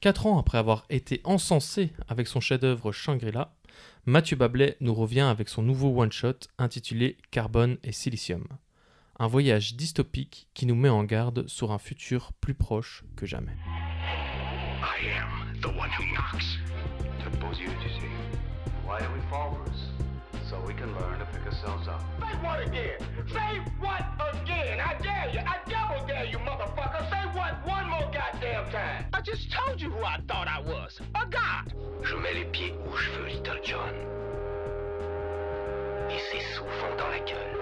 Quatre 0.00 0.26
ans 0.26 0.38
après 0.38 0.58
avoir 0.58 0.84
été 0.90 1.20
encensé 1.24 1.92
avec 2.06 2.28
son 2.28 2.38
chef-d'œuvre 2.38 2.92
Shangri-La, 2.92 3.56
Mathieu 4.06 4.36
Bablet 4.36 4.76
nous 4.80 4.94
revient 4.94 5.22
avec 5.22 5.48
son 5.48 5.60
nouveau 5.60 5.88
one-shot 6.00 6.46
intitulé 6.56 7.16
Carbone 7.32 7.78
et 7.82 7.90
Silicium. 7.90 8.46
Un 9.18 9.26
voyage 9.26 9.74
dystopique 9.74 10.46
qui 10.54 10.66
nous 10.66 10.76
met 10.76 10.88
en 10.88 11.02
garde 11.02 11.48
sur 11.48 11.72
un 11.72 11.78
futur 11.78 12.32
plus 12.40 12.54
proche 12.54 13.02
que 13.16 13.26
jamais. 13.26 13.56
So 20.48 20.56
we 20.66 20.72
can 20.72 20.94
learn 20.94 21.18
to 21.18 21.26
pick 21.26 21.44
ourselves 21.44 21.88
up. 21.88 22.00
Say 22.20 22.34
what 22.40 22.66
again? 22.66 22.98
Say 23.28 23.60
what 23.80 24.00
again? 24.32 24.80
I 24.80 24.94
dare 25.02 25.30
you. 25.30 25.40
I 25.40 25.58
double 25.68 26.06
dare 26.06 26.24
you, 26.24 26.38
motherfucker. 26.38 27.10
Say 27.10 27.22
what 27.36 27.66
one 27.66 27.86
more 27.90 28.10
goddamn 28.10 28.70
time. 28.72 29.04
I 29.12 29.20
just 29.20 29.52
told 29.52 29.78
you 29.78 29.90
who 29.90 30.02
I 30.02 30.18
thought 30.26 30.48
I 30.48 30.60
was. 30.60 31.00
A 31.14 31.26
god. 31.26 31.74
Je 32.02 32.14
mets 32.16 32.32
les 32.32 32.46
pieds 32.46 32.72
où 32.86 32.96
je 32.96 33.10
veux, 33.10 33.26
Little 33.26 33.60
John. 33.62 33.94
Et 36.10 36.18
c'est 36.32 36.54
souvent 36.54 36.96
dans 36.96 37.08
la 37.08 37.18
gueule. 37.18 37.54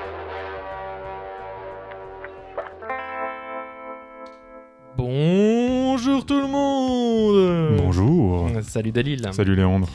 Bonjour 4.96 6.24
tout 6.24 6.40
le 6.40 6.46
monde 6.46 7.76
Bonjour. 7.78 8.50
Salut 8.62 8.92
Dalil 8.92 9.28
Salut 9.32 9.56
Léandre. 9.56 9.88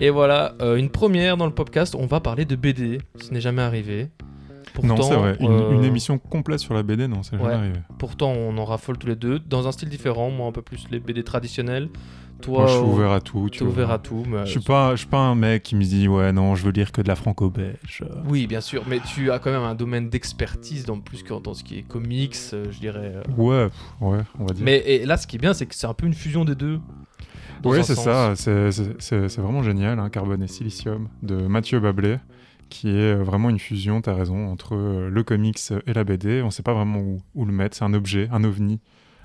Et 0.00 0.10
voilà, 0.10 0.54
euh, 0.62 0.76
une 0.76 0.90
première 0.90 1.36
dans 1.36 1.46
le 1.46 1.52
podcast, 1.52 1.96
on 1.96 2.06
va 2.06 2.20
parler 2.20 2.44
de 2.44 2.54
BD. 2.54 3.00
Ce 3.20 3.32
n'est 3.32 3.40
jamais 3.40 3.62
arrivé. 3.62 4.08
non, 4.82 4.94
Pourtant, 4.94 5.02
c'est 5.02 5.16
vrai. 5.16 5.36
Une, 5.40 5.50
euh, 5.50 5.72
une 5.72 5.82
émission 5.82 6.18
complète 6.18 6.60
sur 6.60 6.72
la 6.74 6.84
BD, 6.84 7.08
non, 7.08 7.24
c'est 7.24 7.36
jamais 7.36 7.48
ouais. 7.48 7.54
arrivé. 7.54 7.78
Pourtant, 7.98 8.30
on 8.30 8.56
en 8.58 8.64
raffole 8.64 8.96
tous 8.96 9.08
les 9.08 9.16
deux, 9.16 9.40
dans 9.40 9.66
un 9.66 9.72
style 9.72 9.88
différent. 9.88 10.30
Moi, 10.30 10.46
un 10.46 10.52
peu 10.52 10.62
plus 10.62 10.86
les 10.92 11.00
BD 11.00 11.24
traditionnels. 11.24 11.88
Toi, 12.42 12.58
Moi, 12.58 12.66
je 12.68 12.72
suis 12.74 12.80
euh, 12.80 12.86
ouvert 12.86 13.10
à 13.10 13.20
tout. 13.20 13.48
Tu 13.50 13.64
ouvert 13.64 13.90
à 13.90 13.98
tout. 13.98 14.22
Mais... 14.28 14.46
Je 14.46 14.52
suis 14.52 14.60
pas, 14.60 14.92
je 14.92 14.98
suis 14.98 15.08
pas 15.08 15.18
un 15.18 15.34
mec 15.34 15.64
qui 15.64 15.74
me 15.74 15.82
dit 15.82 16.06
ouais 16.06 16.30
non, 16.30 16.54
je 16.54 16.64
veux 16.64 16.70
lire 16.70 16.92
que 16.92 17.02
de 17.02 17.08
la 17.08 17.16
franco-belge. 17.16 18.04
Oui, 18.28 18.46
bien 18.46 18.60
sûr, 18.60 18.84
mais 18.86 19.00
tu 19.00 19.32
as 19.32 19.40
quand 19.40 19.50
même 19.50 19.64
un 19.64 19.74
domaine 19.74 20.08
d'expertise 20.08 20.84
dans 20.84 21.00
plus 21.00 21.24
que 21.24 21.34
dans 21.42 21.54
ce 21.54 21.64
qui 21.64 21.78
est 21.78 21.82
comics, 21.82 22.36
je 22.52 22.78
dirais. 22.78 23.14
Ouais, 23.36 23.68
ouais, 24.00 24.20
on 24.38 24.44
va 24.46 24.54
dire. 24.54 24.64
Mais 24.64 24.78
et 24.86 25.04
là, 25.04 25.16
ce 25.16 25.26
qui 25.26 25.34
est 25.34 25.40
bien, 25.40 25.52
c'est 25.52 25.66
que 25.66 25.74
c'est 25.74 25.88
un 25.88 25.94
peu 25.94 26.06
une 26.06 26.14
fusion 26.14 26.44
des 26.44 26.54
deux. 26.54 26.78
Un 27.64 27.82
c'est 27.82 27.94
ça. 27.94 28.34
C'est- 28.36 29.40
vraiment 29.40 29.62
génial, 29.62 29.98
hein, 29.98 30.08
Carbone 30.10 30.42
et 30.42 30.48
Silicium 30.48 31.08
de 31.22 31.36
Mathieu 31.46 31.80
Bablet, 31.80 32.20
qui 32.68 32.88
est 32.88 33.14
euh, 33.16 33.22
vraiment 33.22 33.50
une 33.50 33.58
fusion. 33.58 34.00
T'as 34.00 34.14
raison 34.14 34.48
entre 34.48 34.74
euh, 34.76 35.08
le 35.10 35.22
comics 35.22 35.58
et 35.86 35.92
la 35.92 36.04
BD. 36.04 36.42
On 36.42 36.50
sait 36.50 36.62
pas 36.62 36.74
vraiment 36.74 37.00
où, 37.00 37.22
où 37.34 37.44
le 37.44 37.52
mettre. 37.52 37.76
C'est 37.76 37.84
un 37.84 37.94
objet, 37.94 38.28
un 38.32 38.44
ovni. 38.44 38.80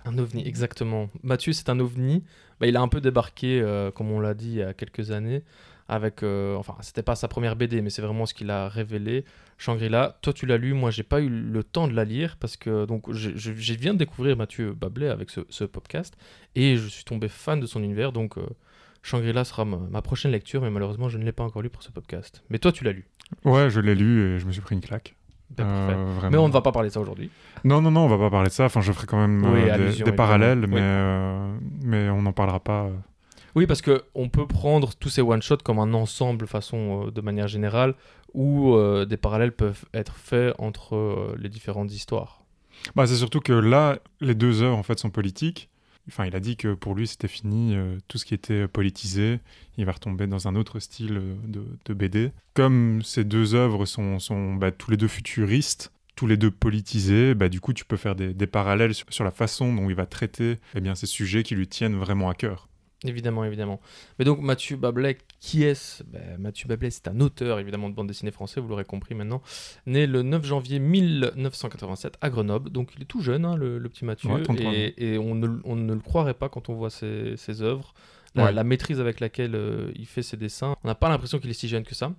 Un 0.06 0.18
ovni, 0.18 0.46
exactement. 0.48 1.08
Mathieu, 1.24 1.54
c'est 1.54 1.70
un 1.70 1.80
ovni. 1.80 2.24
Bah, 2.60 2.68
il 2.68 2.76
a 2.78 2.82
un 2.82 2.88
peu 2.88 3.02
débarqué, 3.02 3.62
euh, 3.62 3.92
comme 3.92 4.12
on 4.12 4.20
l'a 4.20 4.34
dit 4.34 4.50
il 4.50 4.56
y 4.58 4.64
a 4.64 4.74
quelques 4.74 5.12
années, 5.12 5.44
avec. 5.88 6.24
euh, 6.24 6.56
enfin, 6.56 6.76
c'était 6.82 7.04
pas 7.04 7.16
sa 7.16 7.28
première 7.28 7.56
BD, 7.56 7.82
mais 7.82 7.90
c'est 7.90 8.02
vraiment 8.02 8.26
ce 8.26 8.34
qu'il 8.34 8.50
a 8.52 8.68
révélé. 8.70 9.26
Shangri-La. 9.58 10.18
Toi, 10.22 10.34
tu 10.34 10.46
l'as 10.46 10.58
lu. 10.58 10.74
Moi, 10.74 10.92
j'ai 10.92 11.04
pas 11.04 11.22
eu 11.22 11.30
le 11.30 11.64
temps 11.64 11.88
de 11.88 11.94
la 11.94 12.04
lire 12.06 12.38
parce 12.40 12.58
que 12.58 12.86
donc 12.86 13.12
je, 13.12 13.32
je- 13.36 13.54
je 13.54 13.74
viens 13.74 13.94
de 13.94 14.00
découvrir 14.00 14.36
Mathieu 14.36 14.74
Bablet 14.74 15.10
avec 15.10 15.30
ce, 15.30 15.42
ce 15.50 15.64
podcast 15.64 16.16
et 16.56 16.76
je 16.78 16.88
suis 16.88 17.04
tombé 17.04 17.28
fan 17.30 17.60
de 17.60 17.66
son 17.66 17.82
univers. 17.84 18.12
Donc, 18.12 18.38
euh, 18.38 18.42
Shangri-La 19.04 19.44
sera 19.44 19.66
ma, 19.66 19.78
ma 19.78 20.02
prochaine 20.02 20.32
lecture, 20.32 20.62
mais 20.62 20.70
malheureusement, 20.70 21.10
je 21.10 21.18
ne 21.18 21.24
l'ai 21.26 21.32
pas 21.34 21.44
encore 21.44 21.62
lu 21.62 21.70
pour 21.70 21.84
ce 21.84 21.92
podcast. 21.92 22.44
Mais 22.50 22.58
toi, 22.60 22.72
tu 22.72 22.84
l'as 22.84 22.94
lu. 22.94 23.06
Ouais, 23.46 23.70
je 23.70 23.80
l'ai 23.80 23.96
lu 23.96 24.22
et 24.36 24.40
je 24.40 24.46
me 24.46 24.52
suis 24.52 24.62
pris 24.62 24.76
une 24.76 24.82
claque. 24.82 25.16
Ben, 25.56 25.66
Euh. 25.68 26.30
Mais 26.32 26.38
on 26.38 26.48
ne 26.48 26.54
va 26.54 26.62
pas 26.62 26.72
parler 26.72 26.90
de 26.90 26.94
ça 26.94 27.00
aujourd'hui. 27.02 27.30
Non, 27.64 27.82
non, 27.82 27.92
non, 27.92 28.06
on 28.06 28.08
va 28.08 28.18
pas 28.18 28.30
parler 28.32 28.48
de 28.50 28.54
ça. 28.54 28.66
Enfin, 28.66 28.82
je 28.82 28.92
ferai 28.92 29.06
quand 29.08 29.20
même 29.20 29.44
Oui, 29.46 29.70
euh, 29.70 29.92
des- 30.04 30.12
parallèles, 30.14 30.66
mais, 30.68 30.82
mais 31.84 32.10
on 32.10 32.22
n'en 32.22 32.34
parlera 32.34 32.60
pas. 32.60 32.90
Oui, 33.56 33.68
parce 33.68 33.82
que 33.82 34.04
on 34.16 34.30
peut 34.30 34.48
prendre 34.48 34.96
tous 34.96 35.10
ces 35.10 35.22
one-shots 35.22 35.58
comme 35.58 35.80
un 35.80 35.94
ensemble, 35.94 36.48
façon 36.48 37.08
euh, 37.08 37.12
de 37.12 37.22
manière 37.22 37.48
générale, 37.48 37.96
où 38.34 38.74
euh, 38.74 39.06
des 39.06 39.18
parallèles 39.18 39.52
peuvent 39.52 39.86
être 39.94 40.16
faits 40.16 40.56
entre 40.58 40.96
euh, 40.96 41.36
les 41.40 41.50
différentes 41.50 41.92
histoires. 41.92 42.44
Bah, 42.96 43.06
c'est 43.06 43.16
surtout 43.16 43.40
que 43.40 43.54
là, 43.54 44.00
les 44.22 44.34
deux 44.34 44.64
œuvres 44.64 44.78
en 44.78 44.84
fait 44.84 45.00
sont 45.00 45.12
politiques. 45.12 45.70
Enfin, 46.08 46.26
il 46.26 46.36
a 46.36 46.40
dit 46.40 46.58
que 46.58 46.74
pour 46.74 46.96
lui, 46.96 47.08
c'était 47.08 47.30
fini 47.30 47.78
tout 48.10 48.18
ce 48.18 48.26
qui 48.26 48.34
était 48.34 48.68
politisé. 48.68 49.40
Il 49.78 49.86
va 49.86 49.94
retomber 49.94 50.28
dans 50.28 50.50
un 50.50 50.56
autre 50.56 50.80
style 50.80 51.22
de, 51.46 51.94
BD. 51.94 52.34
Comme 52.56 53.02
ces 53.04 53.24
deux 53.24 53.56
œuvres 53.56 53.86
sont, 53.86 54.18
bah, 54.56 54.72
tous 54.72 54.92
les 54.92 54.98
deux 54.98 55.08
futuristes, 55.08 55.94
tous 56.18 56.28
les 56.28 56.36
deux 56.36 56.52
politisés, 56.52 57.36
bah, 57.36 57.48
du 57.48 57.62
coup, 57.62 57.72
tu 57.72 57.86
peux 57.86 57.96
faire 57.96 58.16
des, 58.16 58.34
des 58.34 58.48
parallèles 58.48 58.94
sur, 58.94 59.08
sur 59.12 59.24
la 59.24 59.32
façon 59.32 59.74
dont 59.74 59.90
il 59.90 59.96
va 59.96 60.06
traiter 60.06 60.58
eh 60.76 60.82
bien, 60.82 60.94
ces 60.94 61.06
sujets 61.06 61.42
qui 61.42 61.56
lui 61.56 61.70
tiennent 61.70 61.96
vraiment 61.96 62.30
à 62.30 62.34
cœur. 62.34 62.68
Évidemment, 63.06 63.44
évidemment. 63.44 63.80
Mais 64.18 64.26
donc 64.26 64.40
Mathieu 64.42 64.78
Bablet, 64.78 65.18
qui 65.40 65.64
est-ce 65.64 66.04
Ben, 66.04 66.38
Mathieu 66.40 66.68
Bablet, 66.68 66.90
c'est 66.90 67.08
un 67.08 67.20
auteur 67.20 67.60
évidemment 67.60 67.90
de 67.90 67.96
bande 67.96 68.08
dessinée 68.08 68.32
français, 68.32 68.62
vous 68.62 68.68
l'aurez 68.70 68.86
compris 68.86 69.14
maintenant, 69.16 69.42
né 69.86 70.08
le 70.08 70.22
9 70.22 70.46
janvier 70.46 70.80
1987 70.80 72.16
à 72.22 72.30
Grenoble, 72.30 72.70
donc 72.70 72.92
il 72.96 73.02
est 73.04 73.06
tout 73.06 73.22
jeune, 73.22 73.46
hein, 73.46 73.56
le, 73.56 73.78
le 73.78 73.90
petit 73.90 74.06
Mathieu, 74.06 74.30
Ouais, 74.30 74.42
33 74.42 74.66
ans. 74.68 74.72
et, 74.74 74.94
et 74.98 75.18
on, 75.18 75.36
ne, 75.36 75.48
on 75.64 75.76
ne 75.76 75.94
le 75.94 76.00
croirait 76.00 76.34
pas 76.34 76.50
quand 76.50 76.70
on 76.70 76.74
voit 76.76 76.90
ses, 76.90 77.36
ses 77.38 77.62
œuvres, 77.62 77.94
la, 78.36 78.46
Ouais. 78.46 78.52
la 78.52 78.64
maîtrise 78.64 79.00
avec 79.00 79.20
laquelle 79.20 79.54
euh, 79.56 79.92
il 79.96 80.08
fait 80.08 80.24
ses 80.24 80.38
dessins, 80.38 80.76
on 80.84 80.88
n'a 80.88 80.96
pas 80.96 81.10
l'impression 81.10 81.40
qu'il 81.40 81.50
est 81.50 81.54
si 81.54 81.68
jeune 81.68 81.84
que 81.84 81.94
ça. 81.96 82.12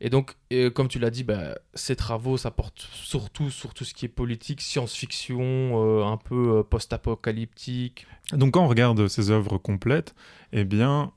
Et 0.00 0.10
donc, 0.10 0.34
comme 0.74 0.88
tu 0.88 0.98
l'as 0.98 1.10
dit, 1.10 1.24
bah, 1.24 1.58
ses 1.74 1.96
travaux, 1.96 2.36
ça 2.36 2.50
porte 2.50 2.86
surtout 2.92 3.50
sur 3.50 3.72
tout 3.72 3.84
ce 3.84 3.94
qui 3.94 4.04
est 4.04 4.08
politique, 4.08 4.60
science-fiction, 4.60 5.40
euh, 5.40 6.04
un 6.04 6.18
peu 6.18 6.58
euh, 6.58 6.62
post-apocalyptique. 6.62 8.06
Donc 8.32 8.54
quand 8.54 8.64
on 8.64 8.68
regarde 8.68 9.08
ses 9.08 9.30
œuvres 9.30 9.56
complètes, 9.56 10.14
eh 10.52 10.64
bien, 10.64 11.12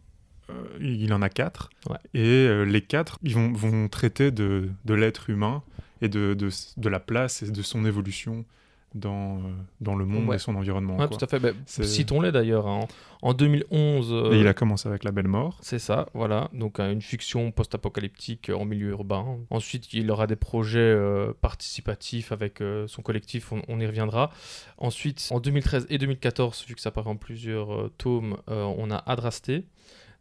euh, 0.49 0.63
il 0.79 1.11
en 1.13 1.21
a 1.21 1.29
quatre. 1.29 1.69
Ouais. 1.89 1.97
Et 2.13 2.47
euh, 2.47 2.63
les 2.63 2.81
quatre, 2.81 3.19
ils 3.23 3.35
vont, 3.35 3.51
vont 3.51 3.89
traiter 3.89 4.31
de, 4.31 4.69
de 4.85 4.93
l'être 4.93 5.29
humain 5.29 5.61
et 6.01 6.07
de, 6.07 6.33
de, 6.33 6.49
de 6.77 6.89
la 6.89 7.01
place 7.01 7.43
et 7.43 7.51
de 7.51 7.61
son 7.61 7.85
évolution 7.85 8.45
dans, 8.95 9.37
euh, 9.37 9.41
dans 9.81 9.95
le 9.95 10.05
monde 10.05 10.27
Ouais. 10.27 10.35
et 10.37 10.39
son 10.39 10.55
environnement. 10.55 10.97
Ouais, 10.97 11.07
quoi. 11.07 11.17
tout 11.17 11.23
à 11.23 11.27
fait. 11.27 11.39
Bah, 11.39 11.51
Citons-les 11.65 12.31
d'ailleurs. 12.31 12.67
hein. 12.67 12.87
En 13.21 13.33
2011, 13.33 14.11
euh, 14.13 14.31
Et 14.33 14.39
il 14.39 14.47
a 14.47 14.53
commencé 14.53 14.87
avec 14.89 15.03
La 15.03 15.11
Belle 15.11 15.27
Mort. 15.27 15.57
c'est 15.61 15.77
ça, 15.79 16.07
voilà. 16.13 16.49
Donc 16.53 16.79
euh, 16.79 16.91
une 16.91 17.01
fiction 17.01 17.51
post-apocalyptique 17.51 18.49
en 18.49 18.65
milieu 18.65 18.89
urbain. 18.89 19.37
Ensuite, 19.49 19.93
il 19.93 20.09
aura 20.09 20.25
des 20.25 20.35
projets 20.37 20.79
euh, 20.79 21.33
participatifs 21.41 22.31
avec 22.31 22.61
euh, 22.61 22.87
son 22.87 23.01
collectif, 23.01 23.51
on, 23.51 23.61
on 23.67 23.79
y 23.79 23.85
reviendra. 23.85 24.31
Ensuite, 24.77 25.27
en 25.31 25.39
2013 25.39 25.87
et 25.89 25.97
2014, 25.97 26.65
vu 26.67 26.75
que 26.75 26.81
ça 26.81 26.91
paraît 26.91 27.09
en 27.09 27.17
plusieurs 27.17 27.89
tomes, 27.97 28.37
on 28.47 28.89
a 28.91 28.97
Adrasté. 28.97 29.65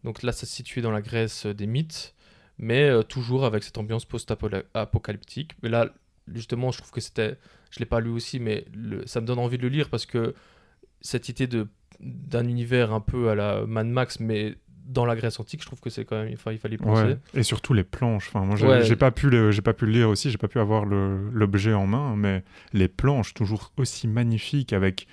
Donc 0.04 0.22
là, 0.22 0.32
ça 0.32 0.46
se 0.46 0.52
situe 0.54 0.80
dans 0.80 0.90
la 0.90 1.00
Grèce 1.02 1.46
des 1.46 1.66
mythes, 1.66 2.14
mais 2.58 2.90
toujours 3.04 3.44
avec 3.44 3.62
cette 3.64 3.78
ambiance 3.78 4.04
post-apocalyptique. 4.04 5.52
Mais 5.62 5.68
là, 5.68 5.88
justement, 6.32 6.70
je 6.72 6.78
trouve 6.78 6.90
que 6.90 7.00
c'était... 7.00 7.36
Je 7.70 7.78
l'ai 7.80 7.86
pas 7.86 8.00
lu 8.00 8.10
aussi, 8.10 8.40
mais 8.40 8.64
le- 8.74 9.06
ça 9.06 9.20
me 9.20 9.26
donne 9.26 9.38
envie 9.38 9.58
de 9.58 9.62
le 9.62 9.68
lire 9.68 9.88
parce 9.90 10.06
que 10.06 10.34
cette 11.00 11.28
idée 11.28 11.46
de 11.46 11.68
d'un 12.00 12.46
univers 12.46 12.92
un 12.92 13.00
peu 13.00 13.28
à 13.28 13.34
la 13.34 13.66
Mad 13.66 13.88
Max, 13.88 14.20
mais 14.20 14.54
dans 14.86 15.04
la 15.04 15.16
Grèce 15.16 15.38
antique, 15.40 15.60
je 15.60 15.66
trouve 15.66 15.80
que 15.80 15.90
c'est 15.90 16.04
quand 16.04 16.16
même, 16.22 16.32
enfin, 16.32 16.52
il 16.52 16.58
fallait 16.58 16.76
y 16.76 16.78
penser. 16.78 17.02
Ouais. 17.02 17.18
Et 17.34 17.42
surtout 17.42 17.74
les 17.74 17.82
planches. 17.84 18.28
Enfin, 18.28 18.44
moi, 18.46 18.54
j'ai 18.56 18.66
Ouais. 18.66 18.96
pas 18.96 19.10
pu 19.10 19.28
le, 19.28 19.50
j'ai 19.50 19.62
pas 19.62 19.74
pu 19.74 19.84
le 19.84 19.92
lire 19.92 20.08
aussi. 20.08 20.30
J'ai 20.30 20.38
pas 20.38 20.46
pu 20.48 20.60
avoir 20.60 20.84
l'objet 20.84 21.74
en 21.74 21.86
main, 21.88 22.14
mais 22.16 22.44
les 22.72 22.86
planches 22.88 23.34
toujours 23.34 23.72
aussi 23.76 24.06
magnifiques 24.06 24.72
avec. 24.72 25.08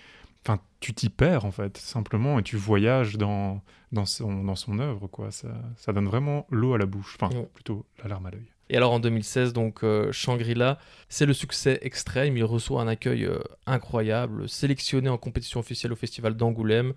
Enfin, 0.45 0.59
tu 0.79 0.93
t'y 0.93 1.09
perds 1.09 1.43
en 1.45 1.51
fait, 1.51 1.75
simplement, 1.77 2.37
et 2.37 2.43
tu 2.43 2.55
voyages 2.55 3.17
dans 3.17 3.61
dans 3.91 4.05
son 4.05 4.43
dans 4.43 4.55
son 4.55 4.77
œuvre, 4.79 5.07
quoi. 5.07 5.31
Ça, 5.31 5.47
ça 5.77 5.91
donne 5.91 6.05
vraiment 6.05 6.45
l'eau 6.51 6.73
à 6.75 6.77
la 6.77 6.85
bouche. 6.85 7.17
Enfin, 7.19 7.35
Ouais. 7.35 7.49
plutôt 7.55 7.85
la 8.03 8.09
larme 8.09 8.27
à 8.27 8.31
l'œil. 8.31 8.45
Et 8.69 8.77
alors 8.77 8.91
en 8.93 8.99
2016, 8.99 9.53
donc 9.53 9.83
euh, 9.83 10.11
Shangri-La, 10.11 10.79
c'est 11.07 11.25
le 11.25 11.33
succès 11.33 11.77
extrême. 11.83 12.35
Il 12.37 12.43
reçoit 12.43 12.81
un 12.81 12.87
accueil 12.87 13.25
euh, 13.25 13.37
incroyable, 13.67 14.49
sélectionné 14.49 15.07
en 15.09 15.17
compétition 15.17 15.59
officielle 15.59 15.93
au 15.93 15.95
festival 15.95 16.35
d'Angoulême 16.35 16.93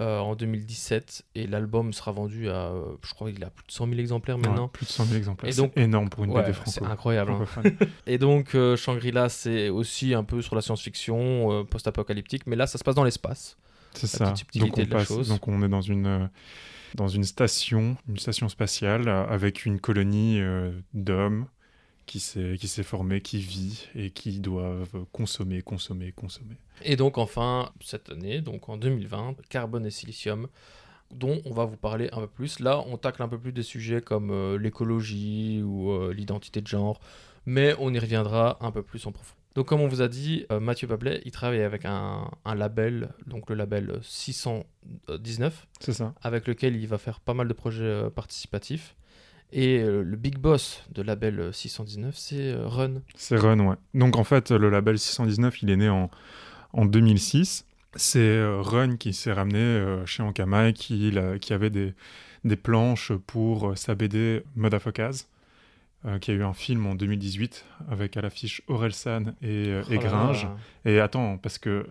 euh, 0.00 0.18
en 0.20 0.34
2017. 0.34 1.24
Et 1.34 1.46
l'album 1.46 1.92
sera 1.92 2.12
vendu 2.12 2.48
à, 2.48 2.72
je 3.06 3.12
crois 3.12 3.30
qu'il 3.30 3.44
a 3.44 3.50
plus 3.50 3.66
de 3.66 3.72
100 3.72 3.88
000 3.88 3.98
exemplaires 4.00 4.38
maintenant. 4.38 4.64
Ouais, 4.64 4.70
plus 4.72 4.86
de 4.86 4.90
100 4.90 5.04
000 5.04 5.16
exemplaires. 5.18 5.52
Et 5.52 5.54
donc- 5.54 5.72
c'est 5.76 5.82
énorme 5.82 6.08
pour 6.08 6.24
une 6.24 6.30
Ouais, 6.30 6.42
BD 6.44 6.54
c'est 6.64 6.78
franco. 6.80 6.92
incroyable. 6.92 7.32
hein. 7.32 7.62
Et 8.06 8.16
donc 8.16 8.56
Shangri-La, 8.76 9.28
c'est 9.28 9.68
aussi 9.68 10.14
un 10.14 10.24
peu 10.24 10.40
sur 10.40 10.54
la 10.56 10.62
science-fiction, 10.62 11.66
post-apocalyptique, 11.66 12.46
mais 12.46 12.56
là, 12.56 12.66
ça 12.66 12.78
se 12.78 12.84
passe 12.84 12.94
dans 12.94 13.04
l'espace. 13.04 13.58
C'est 13.94 14.06
ça. 14.06 14.32
Donc 14.54 14.78
on, 14.78 14.86
passe, 14.86 15.08
chose. 15.08 15.28
donc 15.28 15.46
on 15.46 15.62
est 15.62 15.68
dans 15.68 15.82
une, 15.82 16.30
dans 16.94 17.08
une 17.08 17.24
station, 17.24 17.96
une 18.08 18.18
station 18.18 18.48
spatiale 18.48 19.08
euh, 19.08 19.26
avec 19.26 19.64
une 19.66 19.80
colonie 19.80 20.40
euh, 20.40 20.72
d'hommes 20.94 21.46
qui 22.06 22.20
s'est 22.20 22.82
formée, 22.82 23.22
qui 23.22 23.38
vit 23.38 23.88
et 23.94 24.10
qui 24.10 24.38
doivent 24.40 25.06
consommer, 25.12 25.62
consommer, 25.62 26.12
consommer. 26.12 26.56
Et 26.82 26.96
donc 26.96 27.16
enfin, 27.16 27.70
cette 27.80 28.10
année, 28.10 28.40
donc 28.42 28.68
en 28.68 28.76
2020, 28.76 29.36
Carbone 29.48 29.86
et 29.86 29.90
Silicium, 29.90 30.48
dont 31.10 31.40
on 31.46 31.52
va 31.54 31.64
vous 31.64 31.76
parler 31.76 32.08
un 32.12 32.20
peu 32.20 32.26
plus. 32.26 32.60
Là, 32.60 32.82
on 32.88 32.98
tacle 32.98 33.22
un 33.22 33.28
peu 33.28 33.38
plus 33.38 33.52
des 33.52 33.62
sujets 33.62 34.02
comme 34.02 34.30
euh, 34.30 34.58
l'écologie 34.58 35.62
ou 35.62 36.10
l'identité 36.10 36.60
de 36.60 36.66
genre, 36.66 37.00
mais 37.46 37.74
on 37.78 37.94
y 37.94 37.98
reviendra 37.98 38.58
un 38.60 38.72
peu 38.72 38.82
plus 38.82 39.06
en, 39.06 39.12
prof- 39.12 39.36
Donc, 39.54 39.66
comme 39.66 39.80
on 39.80 39.88
vous 39.88 40.00
a 40.02 40.08
dit, 40.08 40.46
euh, 40.50 40.60
Mathieu 40.60 40.86
Bablet, 40.86 41.20
il 41.24 41.30
travaille 41.30 41.62
avec 41.62 41.84
un, 41.84 42.30
un 42.44 42.54
label, 42.54 43.10
donc 43.26 43.50
le 43.50 43.56
label 43.56 43.98
619, 44.02 45.66
C'est 45.80 45.92
ça. 45.92 46.14
avec 46.22 46.46
lequel 46.46 46.76
il 46.76 46.86
va 46.88 46.98
faire 46.98 47.20
pas 47.20 47.34
mal 47.34 47.48
de 47.48 47.52
projets 47.52 47.84
euh, 47.84 48.10
participatifs. 48.10 48.94
Et 49.52 49.80
euh, 49.80 50.02
le 50.02 50.16
big 50.16 50.38
boss 50.38 50.82
de 50.92 51.02
label 51.02 51.38
euh, 51.38 51.52
619, 51.52 52.16
c'est 52.16 52.54
Run. 52.54 53.02
C'est 53.14 53.36
Run, 53.36 53.60
ouais. 53.60 53.76
Donc 53.94 54.16
en 54.16 54.24
fait, 54.24 54.50
le 54.50 54.70
label 54.70 54.98
619, 54.98 55.62
il 55.62 55.70
est 55.70 55.76
né 55.76 55.88
en, 55.90 56.10
en 56.72 56.86
2006. 56.86 57.66
C'est 57.94 58.42
Run 58.42 58.96
qui 58.96 59.12
s'est 59.12 59.32
ramené 59.32 59.84
chez 60.06 60.22
Ankama 60.22 60.68
et 60.68 60.72
qui, 60.72 61.12
avait 61.50 61.68
des, 61.68 61.92
des 62.44 62.56
planches 62.56 63.12
pour 63.26 63.76
sa 63.76 63.94
BD 63.94 64.42
Motherfuckers, 64.56 65.26
euh, 66.06 66.18
qui 66.18 66.30
a 66.30 66.34
eu 66.34 66.42
un 66.42 66.52
film 66.52 66.86
en 66.86 66.94
2018 66.94 67.64
avec 67.90 68.16
à 68.16 68.20
l'affiche 68.22 68.62
Orelsan 68.68 69.34
et, 69.42 69.68
euh, 69.68 69.82
Oh 69.90 69.94
Gringe. 69.98 70.46
Et 70.84 71.00
attends, 71.00 71.38
parce 71.38 71.58
que 71.58 71.86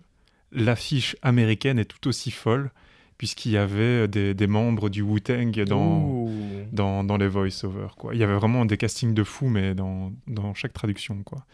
l'affiche 0.51 1.15
américaine 1.21 1.79
est 1.79 1.85
tout 1.85 2.07
aussi 2.07 2.31
folle, 2.31 2.71
puisqu'il 3.17 3.51
y 3.51 3.57
avait 3.57 4.07
des, 4.07 4.33
des 4.33 4.47
membres 4.47 4.89
du 4.89 5.01
Wu-Tang 5.01 5.63
dans, 5.65 6.01
Ouh. 6.01 6.31
dans, 6.71 7.03
dans 7.03 7.17
les 7.17 7.27
voice-overs. 7.27 7.95
Il 8.11 8.19
y 8.19 8.23
avait 8.23 8.35
vraiment 8.35 8.65
des 8.65 8.77
castings 8.77 9.13
de 9.13 9.23
fous, 9.23 9.47
mais 9.47 9.75
dans, 9.75 10.11
dans 10.27 10.53
chaque 10.53 10.73
traduction. 10.73 11.23
Quoi. 11.23 11.45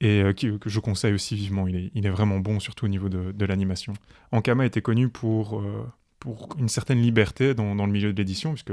Et 0.00 0.22
euh, 0.22 0.32
que 0.32 0.68
je 0.68 0.80
conseille 0.80 1.12
aussi 1.12 1.36
vivement. 1.36 1.68
Il 1.68 1.76
est, 1.76 1.90
il 1.94 2.06
est 2.06 2.10
vraiment 2.10 2.40
bon, 2.40 2.58
surtout 2.58 2.86
au 2.86 2.88
niveau 2.88 3.08
de, 3.08 3.32
de 3.32 3.44
l'animation. 3.44 3.92
Ankama 4.32 4.66
était 4.66 4.82
connu 4.82 5.08
pour, 5.08 5.60
euh, 5.60 5.86
pour 6.22 6.48
une 6.56 6.68
certaine 6.68 7.00
liberté 7.02 7.52
dans, 7.52 7.74
dans 7.74 7.84
le 7.86 7.90
milieu 7.90 8.12
de 8.12 8.16
l'édition, 8.18 8.52
puisque 8.54 8.70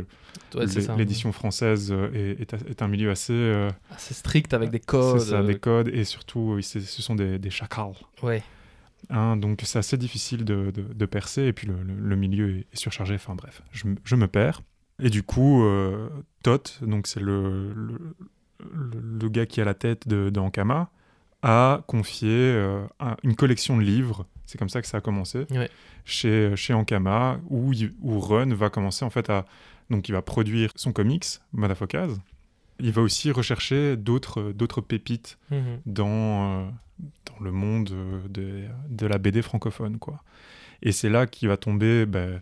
Ouais, 0.55 0.65
l'édition 0.97 1.31
française 1.31 1.91
euh, 1.91 2.11
est, 2.39 2.53
est, 2.53 2.81
un 2.83 2.87
milieu 2.87 3.09
assez... 3.09 3.33
euh, 3.33 3.71
C'est 3.97 4.13
strict 4.13 4.53
avec 4.53 4.69
des 4.69 4.79
codes. 4.79 5.19
c'est 5.19 5.31
ça, 5.31 5.37
euh, 5.39 5.47
des 5.47 5.57
codes, 5.57 5.87
et 5.87 6.03
surtout, 6.03 6.59
ce 6.61 6.79
sont 7.01 7.15
des, 7.15 7.39
des 7.39 7.49
chacals. 7.49 7.95
Ouais. 8.21 8.43
Hein, 9.09 9.35
donc 9.37 9.61
c'est 9.63 9.79
assez 9.79 9.97
difficile 9.97 10.45
de, 10.45 10.69
de- 10.71 10.93
de 10.93 11.05
percer 11.07 11.43
et 11.45 11.53
puis 11.53 11.65
le, 11.65 11.73
le- 11.81 11.95
le 11.99 12.15
milieu 12.15 12.59
est, 12.59 12.65
surchargé. 12.77 13.15
Enfin 13.15 13.33
bref, 13.33 13.63
je, 13.71 13.87
me- 13.87 13.95
je 14.03 14.15
me 14.15 14.27
perds. 14.27 14.61
Et 15.01 15.09
du 15.09 15.23
coup, 15.23 15.63
euh, 15.63 16.09
Tot, 16.43 16.77
donc 16.83 17.07
c'est 17.07 17.21
le, 17.21 17.73
le, 17.73 17.97
le- 18.59 19.17
le 19.21 19.29
gars 19.29 19.45
qui 19.47 19.59
a 19.61 19.65
la 19.65 19.73
tête 19.73 20.07
de, 20.07 20.29
de 20.29 20.39
Ankama, 20.39 20.91
a 21.41 21.81
confié 21.87 22.29
euh, 22.31 22.83
un- 22.99 23.15
une 23.23 23.35
collection 23.35 23.77
de 23.77 23.81
livres. 23.81 24.27
C'est 24.49 24.57
comme 24.57 24.67
ça 24.69 24.81
que 24.81 24.87
ça 24.87 24.97
a 24.97 25.01
commencé 25.01 25.45
Ouais. 25.51 25.69
chez, 26.05 26.55
chez 26.55 26.73
Ankama, 26.73 27.39
où, 27.51 27.71
où 28.01 28.19
Run 28.19 28.51
va 28.55 28.71
commencer 28.71 29.05
en 29.05 29.11
fait 29.11 29.29
à 29.29 29.45
donc 29.91 30.09
il 30.09 30.11
va 30.11 30.23
produire 30.23 30.71
son 30.75 30.91
comics 30.91 31.25
Motherfuckers. 31.53 32.09
Il 32.79 32.91
va 32.91 33.03
aussi 33.03 33.29
rechercher 33.31 33.95
d'autres 33.95 34.51
d'autres 34.51 34.81
pépites 34.81 35.37
Mhm. 35.51 35.81
dans, 35.85 36.61
euh, 36.63 36.69
dans 37.27 37.43
le 37.43 37.51
monde 37.51 37.91
de, 38.27 38.63
de 38.89 39.05
la 39.05 39.19
BD 39.19 39.43
francophone. 39.43 39.99
Quoi. 39.99 40.23
Et 40.81 40.91
c'est 40.91 41.09
là 41.09 41.27
qu'il 41.27 41.47
va 41.47 41.57
tomber 41.57 42.07
ben, 42.07 42.41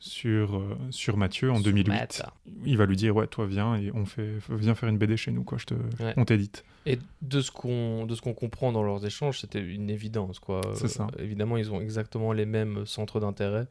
sur, 0.00 0.56
euh, 0.56 0.76
sur 0.90 1.16
Mathieu 1.16 1.50
en 1.50 1.56
Sur 1.56 1.64
2008. 1.64 1.88
Matt. 1.88 2.22
Il 2.64 2.76
va 2.76 2.86
lui 2.86 2.96
dire 2.96 3.16
Ouais, 3.16 3.26
toi, 3.26 3.46
viens 3.46 3.76
et 3.76 3.90
on 3.92 4.04
fait, 4.04 4.34
viens 4.50 4.74
faire 4.74 4.88
une 4.88 4.98
BD 4.98 5.16
chez 5.16 5.30
nous, 5.32 5.42
quoi, 5.44 5.58
je 5.58 5.64
te, 5.66 5.74
Ouais. 5.74 6.14
on 6.16 6.24
t'édite. 6.24 6.64
Et 6.86 6.98
de 7.22 7.40
ce 7.40 7.50
qu'on 7.50 8.06
de 8.06 8.14
ce 8.14 8.22
qu'on 8.22 8.32
comprend 8.34 8.72
dans 8.72 8.82
leurs 8.82 9.04
échanges, 9.04 9.40
c'était 9.40 9.60
une 9.60 9.90
évidence 9.90 10.38
quoi. 10.38 10.60
Ça. 10.74 11.08
Euh, 11.18 11.22
évidemment, 11.22 11.56
ils 11.56 11.70
ont 11.72 11.80
exactement 11.80 12.32
les 12.32 12.46
mêmes 12.46 12.86
centres 12.86 13.20
d'intérêt, 13.20 13.66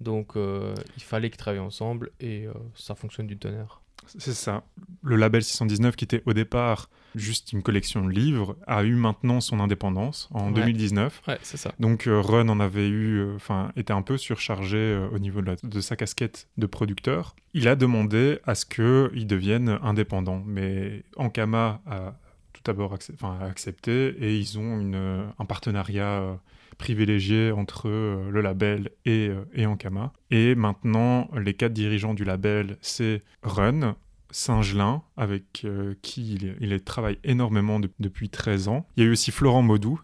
donc 0.00 0.36
euh, 0.36 0.74
il 0.96 1.02
fallait 1.02 1.30
qu'ils 1.30 1.38
travaillent 1.38 1.60
ensemble 1.60 2.10
et 2.20 2.46
ça 2.74 2.94
fonctionne 2.94 3.26
du 3.26 3.38
tonnerre. 3.38 3.80
C'est 4.18 4.32
ça. 4.34 4.64
Le 5.02 5.16
label 5.16 5.42
619, 5.42 5.96
qui 5.96 6.04
était 6.04 6.22
au 6.26 6.32
départ 6.32 6.88
juste 7.14 7.52
une 7.52 7.62
collection 7.62 8.04
de 8.04 8.10
livres, 8.10 8.56
a 8.66 8.84
eu 8.84 8.94
maintenant 8.94 9.40
son 9.40 9.60
indépendance 9.60 10.28
en 10.32 10.48
Ouais. 10.48 10.52
2019. 10.54 11.22
Ouais, 11.26 11.38
c'est 11.42 11.56
ça. 11.56 11.72
Donc 11.80 12.06
euh, 12.06 12.20
Run 12.20 12.48
en 12.48 12.60
avait 12.60 12.88
eu, 12.88 13.18
euh, 13.18 13.34
enfin, 13.36 13.72
était 13.76 13.92
un 13.92 14.02
peu 14.02 14.16
surchargé 14.18 14.76
euh, 14.76 15.08
au 15.12 15.18
niveau 15.18 15.40
de, 15.40 15.46
la- 15.46 15.56
de 15.62 15.80
sa 15.80 15.96
casquette 15.96 16.48
de 16.58 16.66
producteur. 16.66 17.34
Il 17.54 17.66
a 17.68 17.76
demandé 17.76 18.38
à 18.46 18.54
ce 18.54 18.66
qu'il 18.66 19.26
devienne 19.26 19.78
indépendant, 19.82 20.42
mais 20.46 21.02
Ankama 21.16 21.80
a 21.86 22.14
tout 22.62 22.72
d'abord 22.72 22.96
accepté 23.42 24.08
et 24.20 24.36
ils 24.36 24.58
ont 24.58 24.90
euh, 24.94 25.26
un 25.38 25.44
partenariat 25.44 26.20
euh, 26.22 26.34
privilégié 26.76 27.52
entre 27.52 27.88
euh, 27.88 28.30
le 28.30 28.40
label 28.40 28.90
et, 29.04 29.30
et 29.54 29.66
Ankama. 29.66 30.12
Et 30.30 30.54
maintenant, 30.54 31.28
les 31.40 31.54
quatre 31.54 31.72
dirigeants 31.72 32.14
du 32.14 32.24
label, 32.24 32.76
c'est 32.80 33.22
Run, 33.42 33.96
Singelin, 34.30 35.02
avec 35.16 35.66
qui 36.02 36.34
il, 36.34 36.56
il 36.60 36.80
travaille 36.82 37.18
énormément 37.24 37.80
de- 37.80 37.90
depuis 37.98 38.28
13 38.28 38.68
ans. 38.68 38.86
Il 38.96 39.02
y 39.02 39.06
a 39.06 39.08
eu 39.08 39.12
aussi 39.12 39.30
Florent 39.30 39.62
Maudou, 39.62 40.00